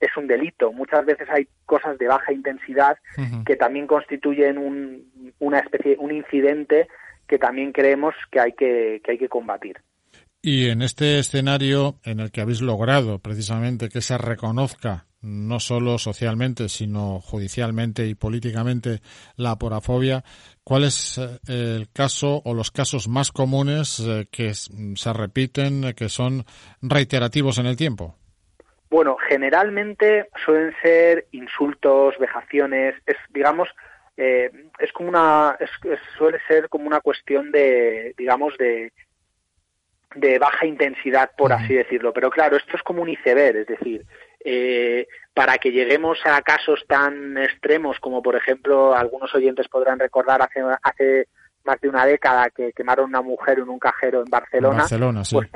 es 0.00 0.16
un 0.16 0.26
delito, 0.26 0.72
muchas 0.72 1.04
veces 1.04 1.28
hay 1.30 1.46
cosas 1.66 1.98
de 1.98 2.08
baja 2.08 2.32
intensidad 2.32 2.98
que 3.46 3.56
también 3.56 3.86
constituyen 3.86 4.58
un, 4.58 5.32
una 5.38 5.58
especie, 5.58 5.96
un 5.98 6.10
incidente 6.10 6.88
que 7.28 7.38
también 7.38 7.72
creemos 7.72 8.14
que 8.30 8.40
hay 8.40 8.52
que, 8.52 9.00
que 9.04 9.12
hay 9.12 9.18
que 9.18 9.28
combatir. 9.28 9.76
Y 10.42 10.68
en 10.68 10.82
este 10.82 11.18
escenario 11.18 11.98
en 12.04 12.20
el 12.20 12.30
que 12.30 12.40
habéis 12.40 12.60
logrado 12.60 13.18
precisamente 13.18 13.88
que 13.88 14.00
se 14.00 14.16
reconozca 14.16 15.06
no 15.26 15.58
solo 15.58 15.98
socialmente, 15.98 16.68
sino 16.68 17.20
judicialmente 17.20 18.06
y 18.06 18.14
políticamente 18.14 19.00
la 19.36 19.56
porafobia, 19.56 20.22
¿cuál 20.62 20.84
es 20.84 21.18
eh, 21.18 21.38
el 21.48 21.88
caso 21.92 22.42
o 22.44 22.54
los 22.54 22.70
casos 22.70 23.08
más 23.08 23.32
comunes 23.32 23.98
eh, 24.00 24.28
que 24.30 24.54
se 24.54 25.12
repiten, 25.12 25.94
que 25.94 26.08
son 26.08 26.44
reiterativos 26.80 27.58
en 27.58 27.66
el 27.66 27.76
tiempo? 27.76 28.16
Bueno, 28.88 29.16
generalmente 29.28 30.28
suelen 30.44 30.72
ser 30.80 31.26
insultos, 31.32 32.14
vejaciones, 32.20 32.94
es 33.04 33.16
digamos 33.34 33.68
eh, 34.16 34.50
es 34.78 34.92
como 34.92 35.08
una 35.08 35.58
suele 36.16 36.38
ser 36.46 36.68
como 36.68 36.86
una 36.86 37.00
cuestión 37.00 37.50
de 37.50 38.14
digamos 38.16 38.56
de 38.58 38.92
de 40.14 40.38
baja 40.38 40.66
intensidad, 40.66 41.30
por 41.36 41.52
así 41.52 41.74
decirlo. 41.74 42.12
Pero 42.12 42.30
claro, 42.30 42.56
esto 42.56 42.76
es 42.76 42.82
como 42.82 43.02
un 43.02 43.08
iceberg, 43.08 43.56
es 43.56 43.66
decir, 43.66 44.06
eh, 44.44 45.06
para 45.34 45.58
que 45.58 45.72
lleguemos 45.72 46.18
a 46.24 46.40
casos 46.42 46.84
tan 46.86 47.36
extremos 47.36 47.98
como, 48.00 48.22
por 48.22 48.36
ejemplo, 48.36 48.94
algunos 48.94 49.34
oyentes 49.34 49.68
podrán 49.68 49.98
recordar 49.98 50.40
hace, 50.42 50.62
hace 50.82 51.28
más 51.64 51.80
de 51.80 51.88
una 51.88 52.06
década 52.06 52.48
que 52.50 52.72
quemaron 52.72 53.06
a 53.06 53.18
una 53.18 53.22
mujer 53.22 53.58
en 53.58 53.68
un 53.68 53.78
cajero 53.78 54.20
en 54.20 54.30
Barcelona, 54.30 54.86
pues 55.30 55.48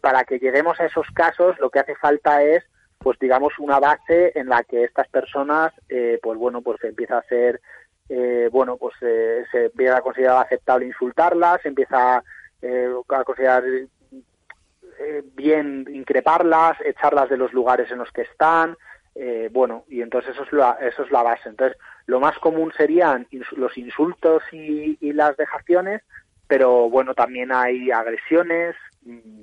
para, 0.00 0.24
que 0.24 0.38
lleguemos 0.38 0.78
a 0.80 0.86
esos 0.86 1.06
casos 1.14 1.58
lo 1.58 1.70
que 1.70 1.80
hace 1.80 1.96
falta 1.96 2.42
es 2.42 2.62
pues 2.98 3.18
digamos 3.18 3.52
una 3.58 3.78
base 3.78 4.32
en 4.34 4.48
la 4.48 4.62
que 4.64 4.84
estas 4.84 5.08
personas 5.08 5.72
eh, 5.88 6.18
pues 6.22 6.38
bueno 6.38 6.60
pues 6.62 6.82
empieza 6.84 7.18
a 7.18 7.22
ser 7.22 7.60
eh, 8.08 8.48
bueno 8.52 8.76
pues 8.76 8.94
se 9.00 9.66
empieza 9.66 9.96
a 9.96 10.02
considerar 10.02 10.44
aceptable 10.44 10.86
insultarlas 10.86 11.62
se 11.62 11.68
empieza 11.68 12.22
a 12.62 13.24
considerar 13.24 13.64
eh, 13.66 15.22
bien 15.34 15.86
increparlas, 15.92 16.76
echarlas 16.84 17.28
de 17.28 17.36
los 17.36 17.52
lugares 17.52 17.90
en 17.90 17.98
los 17.98 18.10
que 18.10 18.22
están, 18.22 18.76
eh, 19.14 19.48
bueno, 19.52 19.84
y 19.88 20.00
entonces 20.00 20.32
eso 20.32 20.44
es, 20.44 20.52
la, 20.52 20.78
eso 20.80 21.02
es 21.02 21.10
la 21.10 21.22
base. 21.22 21.48
Entonces, 21.48 21.76
lo 22.06 22.20
más 22.20 22.38
común 22.38 22.72
serían 22.76 23.26
los 23.56 23.76
insultos 23.76 24.42
y, 24.52 24.96
las 25.12 25.36
dejaciones, 25.36 26.02
pero 26.46 26.88
bueno, 26.88 27.14
también 27.14 27.50
hay 27.50 27.90
agresiones 27.90 28.76
mm, 29.02 29.42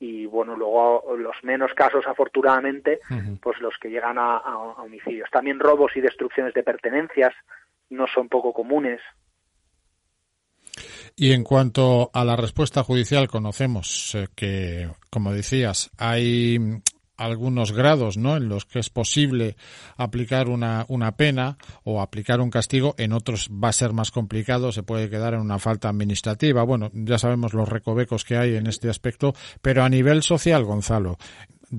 y 0.00 0.26
bueno, 0.26 0.56
luego 0.56 1.16
los 1.16 1.36
menos 1.44 1.72
casos, 1.74 2.06
afortunadamente, 2.06 2.98
pues 3.40 3.60
los 3.60 3.78
que 3.78 3.90
llegan 3.90 4.18
a, 4.18 4.38
homicidios. 4.78 5.30
También 5.30 5.60
robos 5.60 5.96
y 5.96 6.00
destrucciones 6.00 6.52
de 6.52 6.62
pertenencias 6.62 7.32
no 7.90 8.06
son 8.08 8.28
poco 8.28 8.52
comunes. 8.52 9.00
Y 11.16 11.32
en 11.32 11.44
cuanto 11.44 12.10
a 12.12 12.24
la 12.24 12.34
respuesta 12.34 12.82
judicial, 12.82 13.28
conocemos 13.28 14.14
eh, 14.14 14.26
que, 14.34 14.90
como 15.10 15.32
decías, 15.32 15.90
hay 15.96 16.58
algunos 17.16 17.70
grados 17.70 18.16
¿no? 18.16 18.36
en 18.36 18.48
los 18.48 18.64
que 18.64 18.80
es 18.80 18.90
posible 18.90 19.56
aplicar 19.96 20.48
una, 20.48 20.84
una 20.88 21.16
pena 21.16 21.56
o 21.84 22.00
aplicar 22.00 22.40
un 22.40 22.50
castigo, 22.50 22.96
en 22.98 23.12
otros 23.12 23.48
va 23.48 23.68
a 23.68 23.72
ser 23.72 23.92
más 23.92 24.10
complicado, 24.10 24.72
se 24.72 24.82
puede 24.82 25.08
quedar 25.08 25.34
en 25.34 25.40
una 25.40 25.60
falta 25.60 25.88
administrativa. 25.88 26.64
Bueno, 26.64 26.90
ya 26.92 27.18
sabemos 27.18 27.54
los 27.54 27.68
recovecos 27.68 28.24
que 28.24 28.36
hay 28.36 28.56
en 28.56 28.66
este 28.66 28.90
aspecto, 28.90 29.34
pero 29.62 29.84
a 29.84 29.88
nivel 29.88 30.24
social, 30.24 30.64
Gonzalo, 30.64 31.18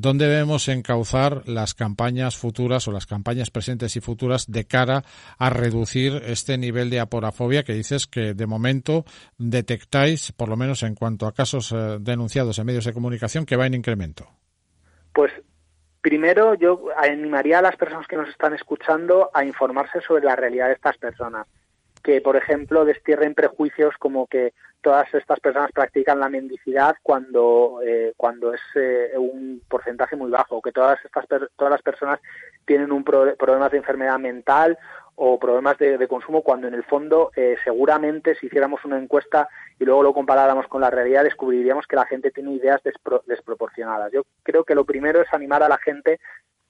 ¿dónde 0.01 0.27
debemos 0.27 0.67
encauzar 0.67 1.47
las 1.47 1.73
campañas 1.73 2.37
futuras 2.37 2.87
o 2.87 2.91
las 2.91 3.05
campañas 3.05 3.49
presentes 3.49 3.95
y 3.95 4.01
futuras 4.01 4.51
de 4.51 4.65
cara 4.65 5.03
a 5.37 5.49
reducir 5.49 6.21
este 6.25 6.57
nivel 6.57 6.89
de 6.89 6.99
aporafobia 6.99 7.63
que 7.63 7.73
dices 7.73 8.07
que 8.07 8.33
de 8.33 8.47
momento 8.47 9.05
detectáis, 9.37 10.31
por 10.31 10.49
lo 10.49 10.57
menos 10.57 10.83
en 10.83 10.95
cuanto 10.95 11.27
a 11.27 11.33
casos 11.33 11.71
eh, 11.71 11.97
denunciados 11.99 12.59
en 12.59 12.65
medios 12.65 12.85
de 12.85 12.93
comunicación, 12.93 13.45
que 13.45 13.55
va 13.55 13.65
en 13.65 13.73
incremento? 13.73 14.27
Pues 15.13 15.31
primero 16.01 16.53
yo 16.55 16.87
animaría 16.97 17.59
a 17.59 17.61
las 17.61 17.77
personas 17.77 18.07
que 18.07 18.17
nos 18.17 18.29
están 18.29 18.53
escuchando 18.53 19.31
a 19.33 19.43
informarse 19.43 20.01
sobre 20.01 20.23
la 20.23 20.35
realidad 20.35 20.67
de 20.67 20.73
estas 20.73 20.97
personas. 20.97 21.47
Que, 22.05 22.21
por 22.21 22.35
ejemplo, 22.35 22.85
destierren 22.85 23.33
prejuicios 23.33 23.95
como 23.97 24.27
que 24.27 24.53
todas 24.81 25.11
estas 25.15 25.39
personas 25.39 25.71
practican 25.71 26.19
la 26.19 26.29
mendicidad 26.29 26.95
cuando, 27.01 27.79
eh, 27.83 28.13
cuando 28.15 28.53
es 28.53 28.61
eh, 28.75 29.13
un 29.17 29.59
porcentaje 29.67 30.15
muy 30.15 30.29
bajo, 30.29 30.61
que 30.61 30.71
todas, 30.71 31.03
estas, 31.03 31.25
todas 31.55 31.71
las 31.71 31.81
personas 31.81 32.19
tienen 32.67 32.91
un 32.91 33.03
problemas 33.03 33.71
de 33.71 33.79
enfermedad 33.79 34.19
mental 34.19 34.77
o 35.15 35.39
problemas 35.39 35.79
de, 35.79 36.07
consumo 36.07 36.43
cuando 36.43 36.67
en 36.67 36.75
el 36.75 36.83
fondo 36.83 37.31
eh, 37.35 37.55
seguramente 37.63 38.35
si 38.35 38.45
hiciéramos 38.45 38.85
una 38.85 38.99
encuesta 38.99 39.49
y 39.79 39.85
luego 39.85 40.03
lo 40.03 40.13
comparáramos 40.13 40.67
con 40.67 40.81
la 40.81 40.91
realidad 40.91 41.23
descubriríamos 41.23 41.87
que 41.87 41.95
la 41.95 42.05
gente 42.05 42.29
tiene 42.29 42.53
ideas 42.53 42.81
desproporcionadas. 43.25 44.11
Yo 44.11 44.21
creo 44.43 44.63
que 44.65 44.75
lo 44.75 44.85
primero 44.85 45.19
es 45.19 45.33
animar 45.33 45.63
a 45.63 45.69
la 45.69 45.79
gente 45.79 46.19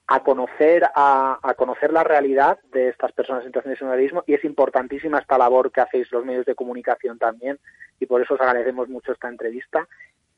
a 0.08 0.20
conocer 0.20 0.84
a, 0.94 1.54
conocer 1.56 1.92
la 1.92 2.04
realidad 2.04 2.58
de 2.72 2.88
estas 2.88 3.12
personas 3.12 3.42
en 3.42 3.48
situación 3.48 3.72
de 3.72 3.78
sinhogarismo 3.78 4.22
y 4.26 4.34
es 4.34 4.44
importantísima 4.44 5.18
esta 5.18 5.36
labor 5.36 5.72
que 5.72 5.80
hacéis 5.80 6.10
los 6.12 6.24
medios 6.24 6.46
de 6.46 6.54
comunicación 6.54 7.18
también 7.18 7.58
y 7.98 8.06
por 8.06 8.22
eso 8.22 8.34
os 8.34 8.40
agradecemos 8.40 8.88
mucho 8.88 9.12
esta 9.12 9.28
entrevista. 9.28 9.88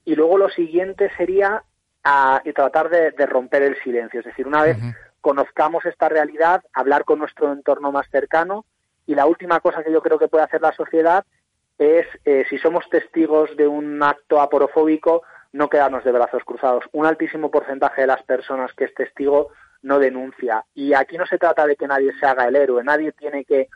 Y 0.05 0.15
luego 0.15 0.39
lo 0.39 0.49
siguiente 0.49 1.11
sería 1.17 1.63
a, 2.03 2.41
tratar 2.55 2.89
de, 2.89 3.27
romper 3.27 3.63
el 3.63 3.77
silencio, 3.83 4.21
es 4.21 4.27
decir, 4.27 4.47
una 4.47 4.63
vez 4.63 4.79
conozcamos 5.21 5.85
esta 5.85 6.09
realidad, 6.09 6.65
hablar 6.73 7.05
con 7.05 7.19
nuestro 7.19 7.53
entorno 7.53 7.93
más 7.93 8.09
cercano 8.11 8.65
y 9.07 9.15
la 9.15 9.27
última 9.27 9.61
cosa 9.61 9.83
que 9.83 9.93
yo 9.93 10.01
creo 10.01 10.19
que 10.19 10.29
puede 10.29 10.45
hacer 10.45 10.63
la 10.63 10.73
sociedad 10.73 11.27
es, 11.77 12.07
eh, 12.25 12.45
si 12.49 12.59
somos 12.59 12.89
testigos 12.89 13.55
de 13.57 13.69
un 13.69 14.03
acto 14.03 14.41
aporofóbico, 14.41 15.23
no 15.53 15.69
quedarnos 15.69 16.05
de 16.05 16.13
brazos 16.13 16.45
cruzados. 16.45 16.85
Un 16.93 17.07
altísimo 17.07 17.51
porcentaje 17.51 18.03
de 18.03 18.07
las 18.07 18.23
personas 18.23 18.73
que 18.75 18.85
es 18.85 18.95
testigo 18.95 19.49
no 19.83 19.99
denuncia. 19.99 20.65
Y 20.75 20.95
aquí 20.95 21.17
no 21.17 21.27
se 21.27 21.39
trata 21.39 21.67
de 21.67 21.77
que 21.77 21.87
nadie 21.87 22.13
se 22.19 22.27
haga 22.27 22.47
el 22.47 22.57
héroe, 22.57 22.85
nadie 22.85 23.13
tiene 23.13 23.45
que 23.45 23.69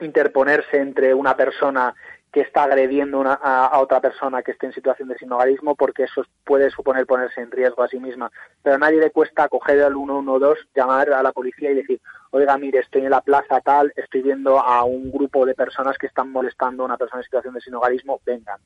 interponerse 0.00 0.78
entre 0.78 1.14
una 1.14 1.36
persona 1.36 1.94
que 2.32 2.40
está 2.40 2.64
agrediendo 2.64 3.22
a, 3.26 3.78
otra 3.78 4.00
persona 4.00 4.42
que 4.42 4.52
esté 4.52 4.64
en 4.64 4.72
situación 4.72 5.08
de 5.08 5.18
sinhogarismo 5.18 5.76
porque 5.76 6.04
eso 6.04 6.24
puede 6.44 6.70
suponer 6.70 7.04
ponerse 7.04 7.42
en 7.42 7.50
riesgo 7.50 7.82
a 7.82 7.88
sí 7.88 8.00
misma. 8.00 8.32
Pero 8.62 8.76
a 8.76 8.78
nadie 8.78 9.00
le 9.00 9.10
cuesta 9.10 9.48
coger 9.48 9.82
al 9.82 9.92
112, 9.92 10.62
llamar 10.74 11.12
a 11.12 11.22
la 11.22 11.32
policía 11.32 11.70
y 11.70 11.74
decir, 11.74 12.00
oiga, 12.30 12.56
mire, 12.56 12.78
estoy 12.78 13.04
en 13.04 13.10
la 13.10 13.20
plaza 13.20 13.60
tal, 13.60 13.92
estoy 13.96 14.22
viendo 14.22 14.58
a 14.58 14.82
un 14.84 15.12
grupo 15.12 15.44
de 15.44 15.54
personas 15.54 15.98
que 15.98 16.06
están 16.06 16.32
molestando 16.32 16.82
a 16.82 16.86
una 16.86 16.96
persona 16.96 17.20
en 17.20 17.24
situación 17.24 17.52
de 17.52 17.60
sinhogarismo, 17.60 18.18
vengan. 18.24 18.58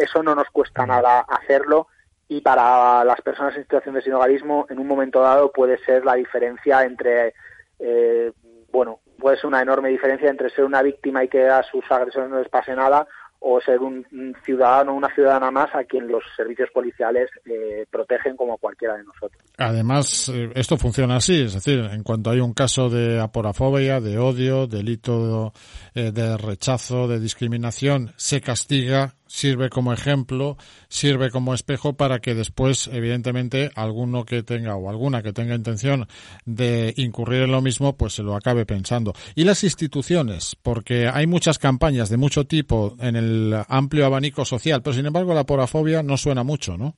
Eso 0.00 0.22
no 0.22 0.34
nos 0.34 0.48
cuesta 0.50 0.86
nada 0.86 1.20
hacerlo 1.20 1.88
y 2.28 2.40
para 2.40 3.04
las 3.04 3.20
personas 3.22 3.56
en 3.56 3.62
situación 3.62 3.94
de 3.94 4.02
sinhogarismo 4.02 4.66
en 4.70 4.78
un 4.78 4.86
momento 4.86 5.20
dado 5.20 5.50
puede 5.50 5.78
ser 5.78 6.04
la 6.04 6.14
diferencia 6.14 6.84
entre, 6.84 7.34
eh, 7.78 8.32
bueno, 8.72 9.00
puede 9.18 9.36
ser 9.36 9.46
una 9.46 9.60
enorme 9.60 9.88
diferencia 9.88 10.30
entre 10.30 10.48
ser 10.50 10.64
una 10.64 10.80
víctima 10.80 11.24
y 11.24 11.28
que 11.28 11.48
a 11.48 11.62
sus 11.64 11.84
agresores 11.90 12.30
no 12.30 12.38
les 12.38 12.48
pase 12.48 12.74
nada 12.74 13.06
o 13.40 13.60
ser 13.60 13.80
un, 13.80 14.06
ciudadano 14.44 14.92
o 14.92 14.94
una 14.94 15.12
ciudadana 15.14 15.50
más 15.50 15.74
a 15.74 15.84
quien 15.84 16.06
los 16.06 16.22
servicios 16.36 16.68
policiales 16.72 17.28
eh, 17.46 17.86
protegen 17.90 18.36
como 18.36 18.58
cualquiera 18.58 18.96
de 18.96 19.04
nosotros. 19.04 19.42
Además, 19.56 20.30
eh, 20.32 20.50
esto 20.54 20.76
funciona 20.76 21.16
así, 21.16 21.42
es 21.42 21.54
decir, 21.54 21.80
en 21.80 22.02
cuanto 22.02 22.30
hay 22.30 22.40
un 22.40 22.52
caso 22.52 22.90
de 22.90 23.18
aporafobia, 23.18 24.00
de 24.00 24.18
odio, 24.18 24.66
delito 24.66 25.52
eh, 25.94 26.12
de 26.12 26.36
rechazo, 26.36 27.08
de 27.08 27.18
discriminación, 27.18 28.12
se 28.16 28.40
castiga 28.40 29.14
sirve 29.30 29.70
como 29.70 29.92
ejemplo, 29.92 30.56
sirve 30.88 31.30
como 31.30 31.54
espejo 31.54 31.92
para 31.92 32.18
que 32.18 32.34
después, 32.34 32.90
evidentemente, 32.92 33.70
alguno 33.76 34.24
que 34.24 34.42
tenga 34.42 34.74
o 34.74 34.90
alguna 34.90 35.22
que 35.22 35.32
tenga 35.32 35.54
intención 35.54 36.08
de 36.44 36.92
incurrir 36.96 37.42
en 37.42 37.52
lo 37.52 37.62
mismo, 37.62 37.96
pues 37.96 38.14
se 38.14 38.24
lo 38.24 38.34
acabe 38.34 38.66
pensando. 38.66 39.12
Y 39.36 39.44
las 39.44 39.62
instituciones, 39.62 40.56
porque 40.60 41.08
hay 41.08 41.26
muchas 41.28 41.58
campañas 41.58 42.10
de 42.10 42.16
mucho 42.16 42.44
tipo 42.44 42.96
en 43.00 43.14
el 43.14 43.56
amplio 43.68 44.04
abanico 44.04 44.44
social, 44.44 44.82
pero 44.82 44.94
sin 44.94 45.06
embargo 45.06 45.32
la 45.32 45.44
porafobia 45.44 46.02
no 46.02 46.16
suena 46.16 46.42
mucho, 46.42 46.76
¿no? 46.76 46.94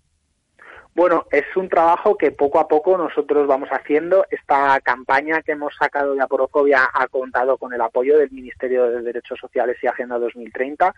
Bueno, 0.94 1.24
es 1.30 1.44
un 1.56 1.70
trabajo 1.70 2.18
que 2.18 2.32
poco 2.32 2.60
a 2.60 2.68
poco 2.68 2.98
nosotros 2.98 3.46
vamos 3.46 3.70
haciendo. 3.70 4.26
Esta 4.30 4.78
campaña 4.80 5.40
que 5.40 5.52
hemos 5.52 5.74
sacado 5.74 6.14
de 6.14 6.22
aporofobia 6.22 6.86
ha 6.92 7.06
contado 7.08 7.56
con 7.56 7.72
el 7.72 7.80
apoyo 7.80 8.18
del 8.18 8.30
Ministerio 8.30 8.84
de 8.90 9.00
Derechos 9.00 9.38
Sociales 9.40 9.78
y 9.82 9.86
Agenda 9.86 10.18
2030 10.18 10.94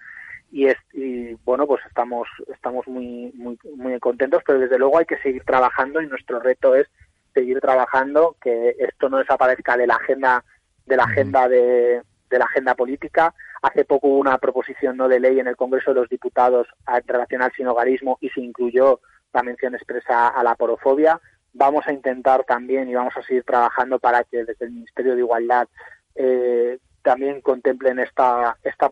y, 0.55 0.69
es, 0.69 0.77
y 0.93 1.35
bueno 1.45 1.67
pues 1.67 1.85
estamos 1.85 2.29
estamos 2.55 2.87
muy, 2.87 3.33
muy 3.35 3.59
muy 3.77 3.99
contentos 3.99 4.41
pero 4.47 4.61
desde 4.61 4.79
luego 4.79 4.99
hay 4.99 5.05
que 5.05 5.19
seguir 5.19 5.43
trabajando 5.43 6.01
y 6.01 6.07
nuestro 6.07 6.39
reto 6.39 6.77
es 6.77 6.87
seguir 7.35 7.61
trabajando 7.61 8.37
que 8.41 8.77
esto 8.79 9.09
no 9.09 9.19
desaparezca 9.19 9.77
de 9.77 9.89
la 9.89 9.97
agenda 9.97 10.45
de 10.87 10.97
la 10.97 11.03
agenda 11.03 11.49
de, 11.49 12.03
de 12.31 12.39
la 12.39 12.45
agenda 12.45 12.77
política. 12.77 13.35
Hace 13.63 13.85
poco 13.85 14.07
hubo 14.07 14.19
una 14.19 14.39
proposición 14.39 14.97
no 14.97 15.09
de 15.09 15.19
ley 15.19 15.41
en 15.41 15.49
el 15.49 15.57
Congreso 15.57 15.93
de 15.93 16.01
los 16.01 16.09
Diputados 16.09 16.69
en 16.87 17.03
relación 17.09 17.43
al 17.43 17.53
sinogarismo 17.53 18.19
y 18.21 18.29
se 18.29 18.41
incluyó 18.41 19.01
la 19.33 19.43
mención 19.43 19.75
expresa 19.75 20.29
a 20.29 20.45
la 20.45 20.55
porofobia. 20.55 21.21
Vamos 21.53 21.85
a 21.89 21.93
intentar 21.93 22.45
también 22.45 22.89
y 22.89 22.95
vamos 22.95 23.17
a 23.17 23.23
seguir 23.23 23.43
trabajando 23.43 23.99
para 23.99 24.23
que 24.23 24.45
desde 24.45 24.67
el 24.67 24.73
Ministerio 24.73 25.15
de 25.15 25.21
Igualdad 25.21 25.67
eh, 26.15 26.79
también 27.05 27.41
contemplen 27.43 28.01
esta, 28.01 28.57
esta 28.65 28.91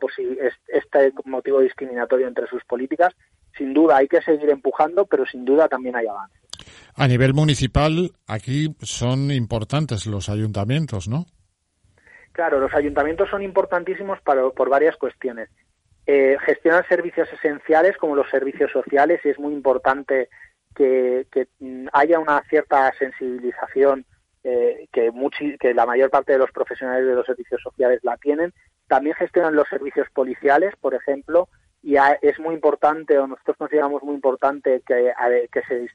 este 0.68 1.12
motivo 1.24 1.60
discriminatorio 1.60 2.28
entre 2.28 2.46
sus 2.46 2.62
políticas. 2.64 3.12
Sin 3.56 3.74
duda 3.74 3.96
hay 3.96 4.06
que 4.06 4.22
seguir 4.22 4.50
empujando, 4.50 5.06
pero 5.06 5.26
sin 5.26 5.44
duda 5.44 5.66
también 5.66 5.96
hay 5.96 6.06
avance. 6.06 6.38
A 6.94 7.08
nivel 7.08 7.34
municipal, 7.34 8.12
aquí 8.28 8.76
son 8.82 9.32
importantes 9.32 10.06
los 10.06 10.28
ayuntamientos, 10.28 11.08
¿no? 11.08 11.26
Claro, 12.32 12.60
los 12.60 12.74
ayuntamientos 12.74 13.28
son 13.30 13.42
importantísimos 13.42 14.20
para, 14.20 14.48
por 14.50 14.68
varias 14.68 14.96
cuestiones. 14.96 15.48
Eh, 16.06 16.36
gestionan 16.44 16.84
servicios 16.88 17.28
esenciales 17.32 17.96
como 17.96 18.14
los 18.14 18.28
servicios 18.28 18.70
sociales 18.72 19.20
y 19.24 19.30
es 19.30 19.38
muy 19.38 19.54
importante 19.54 20.28
que, 20.74 21.26
que 21.30 21.48
haya 21.92 22.18
una 22.18 22.42
cierta 22.48 22.92
sensibilización 22.98 24.04
eh, 24.44 24.88
que, 24.92 25.12
la 25.74 25.86
mayor 25.86 26.10
parte 26.10 26.32
de 26.32 26.38
los 26.38 26.50
profesionales 26.50 27.06
de 27.06 27.14
los 27.14 27.26
servicios 27.26 27.60
sociales 27.62 28.00
la 28.02 28.16
tienen. 28.16 28.52
También 28.88 29.14
gestionan 29.16 29.54
los 29.54 29.68
servicios 29.68 30.08
policiales, 30.12 30.74
por 30.80 30.94
ejemplo, 30.94 31.48
y 31.82 31.96
es 32.20 32.38
muy 32.38 32.54
importante, 32.54 33.18
o 33.18 33.26
nosotros 33.26 33.56
consideramos 33.56 34.02
muy 34.02 34.14
importante 34.14 34.82
que, 34.86 35.12
que 35.50 35.62
se, 35.62 35.88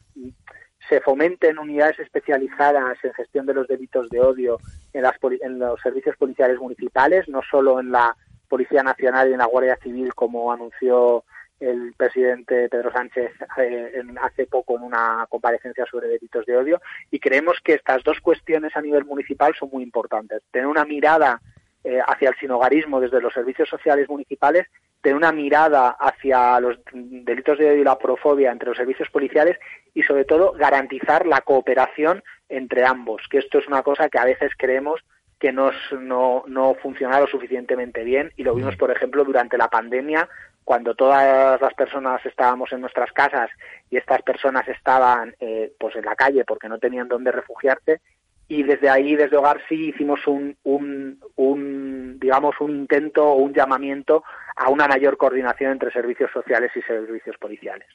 se 0.89 1.01
fomenten 1.01 1.60
unidades 1.60 1.99
especializadas 1.99 2.97
en 3.03 3.13
gestión 3.13 3.45
de 3.45 3.53
los 3.53 3.67
delitos 3.67 4.10
de 4.10 4.19
odio 4.19 4.57
en, 4.93 5.03
las, 5.03 5.15
en 5.41 5.60
los 5.60 5.79
servicios 5.81 6.15
policiales 6.17 6.60
municipales, 6.60 7.27
no 7.27 7.41
solo 7.49 7.79
en 7.79 7.91
la 7.91 8.15
Policía 8.47 8.83
Nacional 8.83 9.29
y 9.29 9.33
en 9.33 9.39
la 9.39 9.45
Guardia 9.45 9.77
Civil, 9.81 10.13
como 10.13 10.51
anunció 10.51 11.23
el 11.59 11.93
presidente 11.97 12.69
Pedro 12.69 12.91
Sánchez 12.91 13.31
eh, 13.57 14.03
hace 14.21 14.45
poco 14.45 14.77
en 14.77 14.83
una 14.83 15.25
comparecencia 15.29 15.85
sobre 15.89 16.07
delitos 16.07 16.45
de 16.45 16.57
odio 16.57 16.81
y 17.11 17.19
creemos 17.19 17.59
que 17.63 17.73
estas 17.73 18.03
dos 18.03 18.19
cuestiones 18.19 18.75
a 18.75 18.81
nivel 18.81 19.05
municipal 19.05 19.55
son 19.57 19.69
muy 19.71 19.83
importantes. 19.83 20.43
Tener 20.51 20.67
una 20.67 20.85
mirada 20.85 21.41
eh, 21.83 21.99
hacia 22.05 22.29
el 22.29 22.35
sinogarismo 22.35 22.99
desde 22.99 23.21
los 23.21 23.33
servicios 23.33 23.69
sociales 23.69 24.07
municipales 24.09 24.67
tener 25.01 25.15
una 25.15 25.31
mirada 25.31 25.89
hacia 25.89 26.59
los 26.59 26.77
delitos 26.91 27.57
de 27.57 27.69
odio 27.69 27.81
y 27.81 27.83
la 27.83 27.97
profobia 27.97 28.51
entre 28.51 28.69
los 28.69 28.77
servicios 28.77 29.09
policiales 29.09 29.57
y 29.93 30.03
sobre 30.03 30.25
todo 30.25 30.53
garantizar 30.53 31.25
la 31.25 31.41
cooperación 31.41 32.23
entre 32.49 32.85
ambos, 32.85 33.21
que 33.29 33.37
esto 33.37 33.59
es 33.59 33.67
una 33.67 33.83
cosa 33.83 34.09
que 34.09 34.19
a 34.19 34.25
veces 34.25 34.51
creemos 34.57 35.01
que 35.39 35.51
no, 35.51 35.71
no, 35.99 36.43
no 36.47 36.73
funciona 36.75 37.19
lo 37.19 37.27
suficientemente 37.27 38.03
bien 38.03 38.31
y 38.37 38.43
lo 38.43 38.55
vimos, 38.55 38.75
por 38.75 38.89
ejemplo, 38.89 39.23
durante 39.23 39.57
la 39.57 39.67
pandemia, 39.67 40.27
cuando 40.67 40.95
todas 40.95 41.62
las 41.62 41.73
personas 41.75 42.19
estábamos 42.25 42.73
en 42.73 42.82
nuestras 42.82 43.10
casas 43.13 43.49
y 43.89 43.95
estas 43.95 44.21
personas 44.21 44.67
estaban 44.67 45.34
eh, 45.39 45.71
pues 45.80 45.95
en 45.95 46.03
la 46.03 46.13
calle 46.13 46.43
porque 46.43 46.67
no 46.67 46.77
tenían 46.77 47.08
dónde 47.08 47.32
refugiarse 47.32 48.01
y 48.49 48.63
desde 48.63 48.89
ahí, 48.89 49.15
desde 49.15 49.38
Hogar 49.38 49.62
sí 49.69 49.91
hicimos 49.91 50.19
un, 50.27 50.58
un, 50.65 51.21
un 51.38 52.19
digamos, 52.19 52.53
un 52.60 52.71
intento 52.71 53.25
o 53.25 53.36
un 53.36 53.53
llamamiento 53.53 54.25
a 54.58 54.69
una 54.69 54.89
mayor 54.89 55.15
coordinación 55.15 55.71
entre 55.71 55.89
servicios 55.89 56.30
sociales 56.34 56.69
y 56.75 56.82
servicios 56.82 57.38
policiales. 57.39 57.88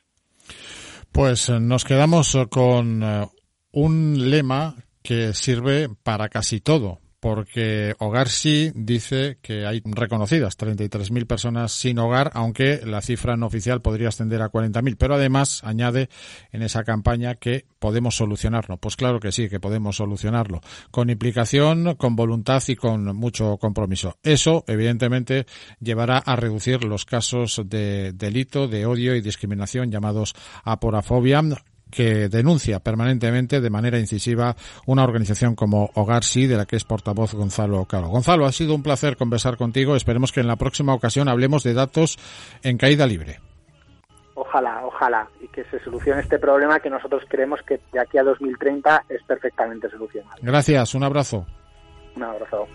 Pues 1.13 1.51
eh, 1.51 1.61
nos 1.61 1.85
quedamos 1.85 2.39
con 2.49 3.03
eh, 3.03 3.27
un 3.73 4.31
lema 4.31 4.77
que 5.03 5.35
sirve 5.35 5.89
para 6.03 6.31
casi 6.31 6.63
todo, 6.63 7.01
porque 7.23 7.95
Hogar 8.01 8.29
sí 8.29 8.73
dice 8.75 9.39
que 9.43 9.65
hay 9.65 9.81
reconocidas 9.85 10.59
33.000 10.59 11.25
personas 11.29 11.71
sin 11.71 12.01
hogar, 12.01 12.33
aunque 12.35 12.81
la 12.85 13.01
cifra 13.01 13.37
no 13.37 13.47
oficial 13.47 13.81
podría 13.81 14.09
ascender 14.09 14.43
a 14.43 14.51
40.000. 14.51 14.97
Pero 14.99 15.15
además 15.15 15.63
añade 15.63 16.09
en 16.51 16.63
esa 16.63 16.83
campaña 16.83 17.37
que 17.37 17.65
podemos 17.79 18.17
solucionarlo. 18.17 18.77
Pues 18.79 18.97
claro 18.97 19.21
que 19.21 19.31
sí, 19.31 19.49
que 19.49 19.61
podemos 19.61 19.95
solucionarlo. 19.95 20.63
Con 20.91 21.11
implicación, 21.11 21.95
con 21.95 22.17
voluntad 22.17 22.61
y 22.67 22.75
con 22.75 23.15
mucho 23.15 23.57
compromiso. 23.57 24.19
Eso, 24.25 24.65
evidentemente, 24.67 25.47
llevará 25.79 26.19
a 26.19 26.35
reducir 26.35 26.83
los 26.83 27.05
casos 27.05 27.63
de 27.65 28.11
delito, 28.15 28.67
de 28.67 28.85
odio 28.85 29.15
y 29.15 29.21
discriminación 29.21 29.93
llamados 29.93 30.35
aporafobia 30.65 31.41
que 31.93 32.29
denuncia 32.29 32.81
permanentemente 32.81 33.61
de 33.61 33.71
manera 33.71 33.99
incisiva 33.99 34.57
una 34.87 35.05
organización 35.05 35.55
como 35.55 35.91
Hogar 35.95 36.25
Sí, 36.25 36.49
de 36.49 36.57
la 36.57 36.67
que 36.67 36.77
es 36.77 36.85
portavoz 36.85 37.35
Gonzalo 37.35 37.85
Caro. 37.85 38.09
Gonzalo, 38.09 38.47
ha 38.47 38.53
sido 38.53 38.75
un 38.75 38.83
placer 38.83 39.17
conversar 39.17 39.57
contigo. 39.57 39.95
Esperemos 39.95 40.33
que 40.33 40.41
en 40.41 40.49
la 40.49 40.57
próxima 40.57 40.95
ocasión 40.95 41.29
hablemos 41.29 41.63
de 41.63 41.75
datos 41.75 42.19
en 42.63 42.79
caída 42.79 43.07
libre. 43.07 43.39
Ojalá, 44.35 44.85
ojalá, 44.85 45.29
y 45.41 45.49
que 45.49 45.63
se 45.65 45.79
solucione 45.85 46.23
este 46.23 46.39
problema 46.39 46.81
que 46.81 46.89
nosotros 46.89 47.23
creemos 47.29 47.61
que 47.63 47.79
de 47.93 48.01
aquí 48.01 48.17
a 48.17 48.23
2030 48.23 49.05
es 49.09 49.23
perfectamente 49.25 49.91
solucionable. 49.91 50.41
Gracias, 50.43 50.95
un 50.95 51.05
abrazo. 51.05 51.47
Un 52.17 52.23
abrazo. 52.25 52.67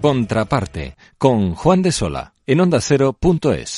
Contraparte 0.00 0.96
con 1.18 1.54
Juan 1.54 1.82
de 1.82 1.92
Sola 1.92 2.32
en 2.46 2.60
onda 2.62 2.80
cero.es. 2.80 3.72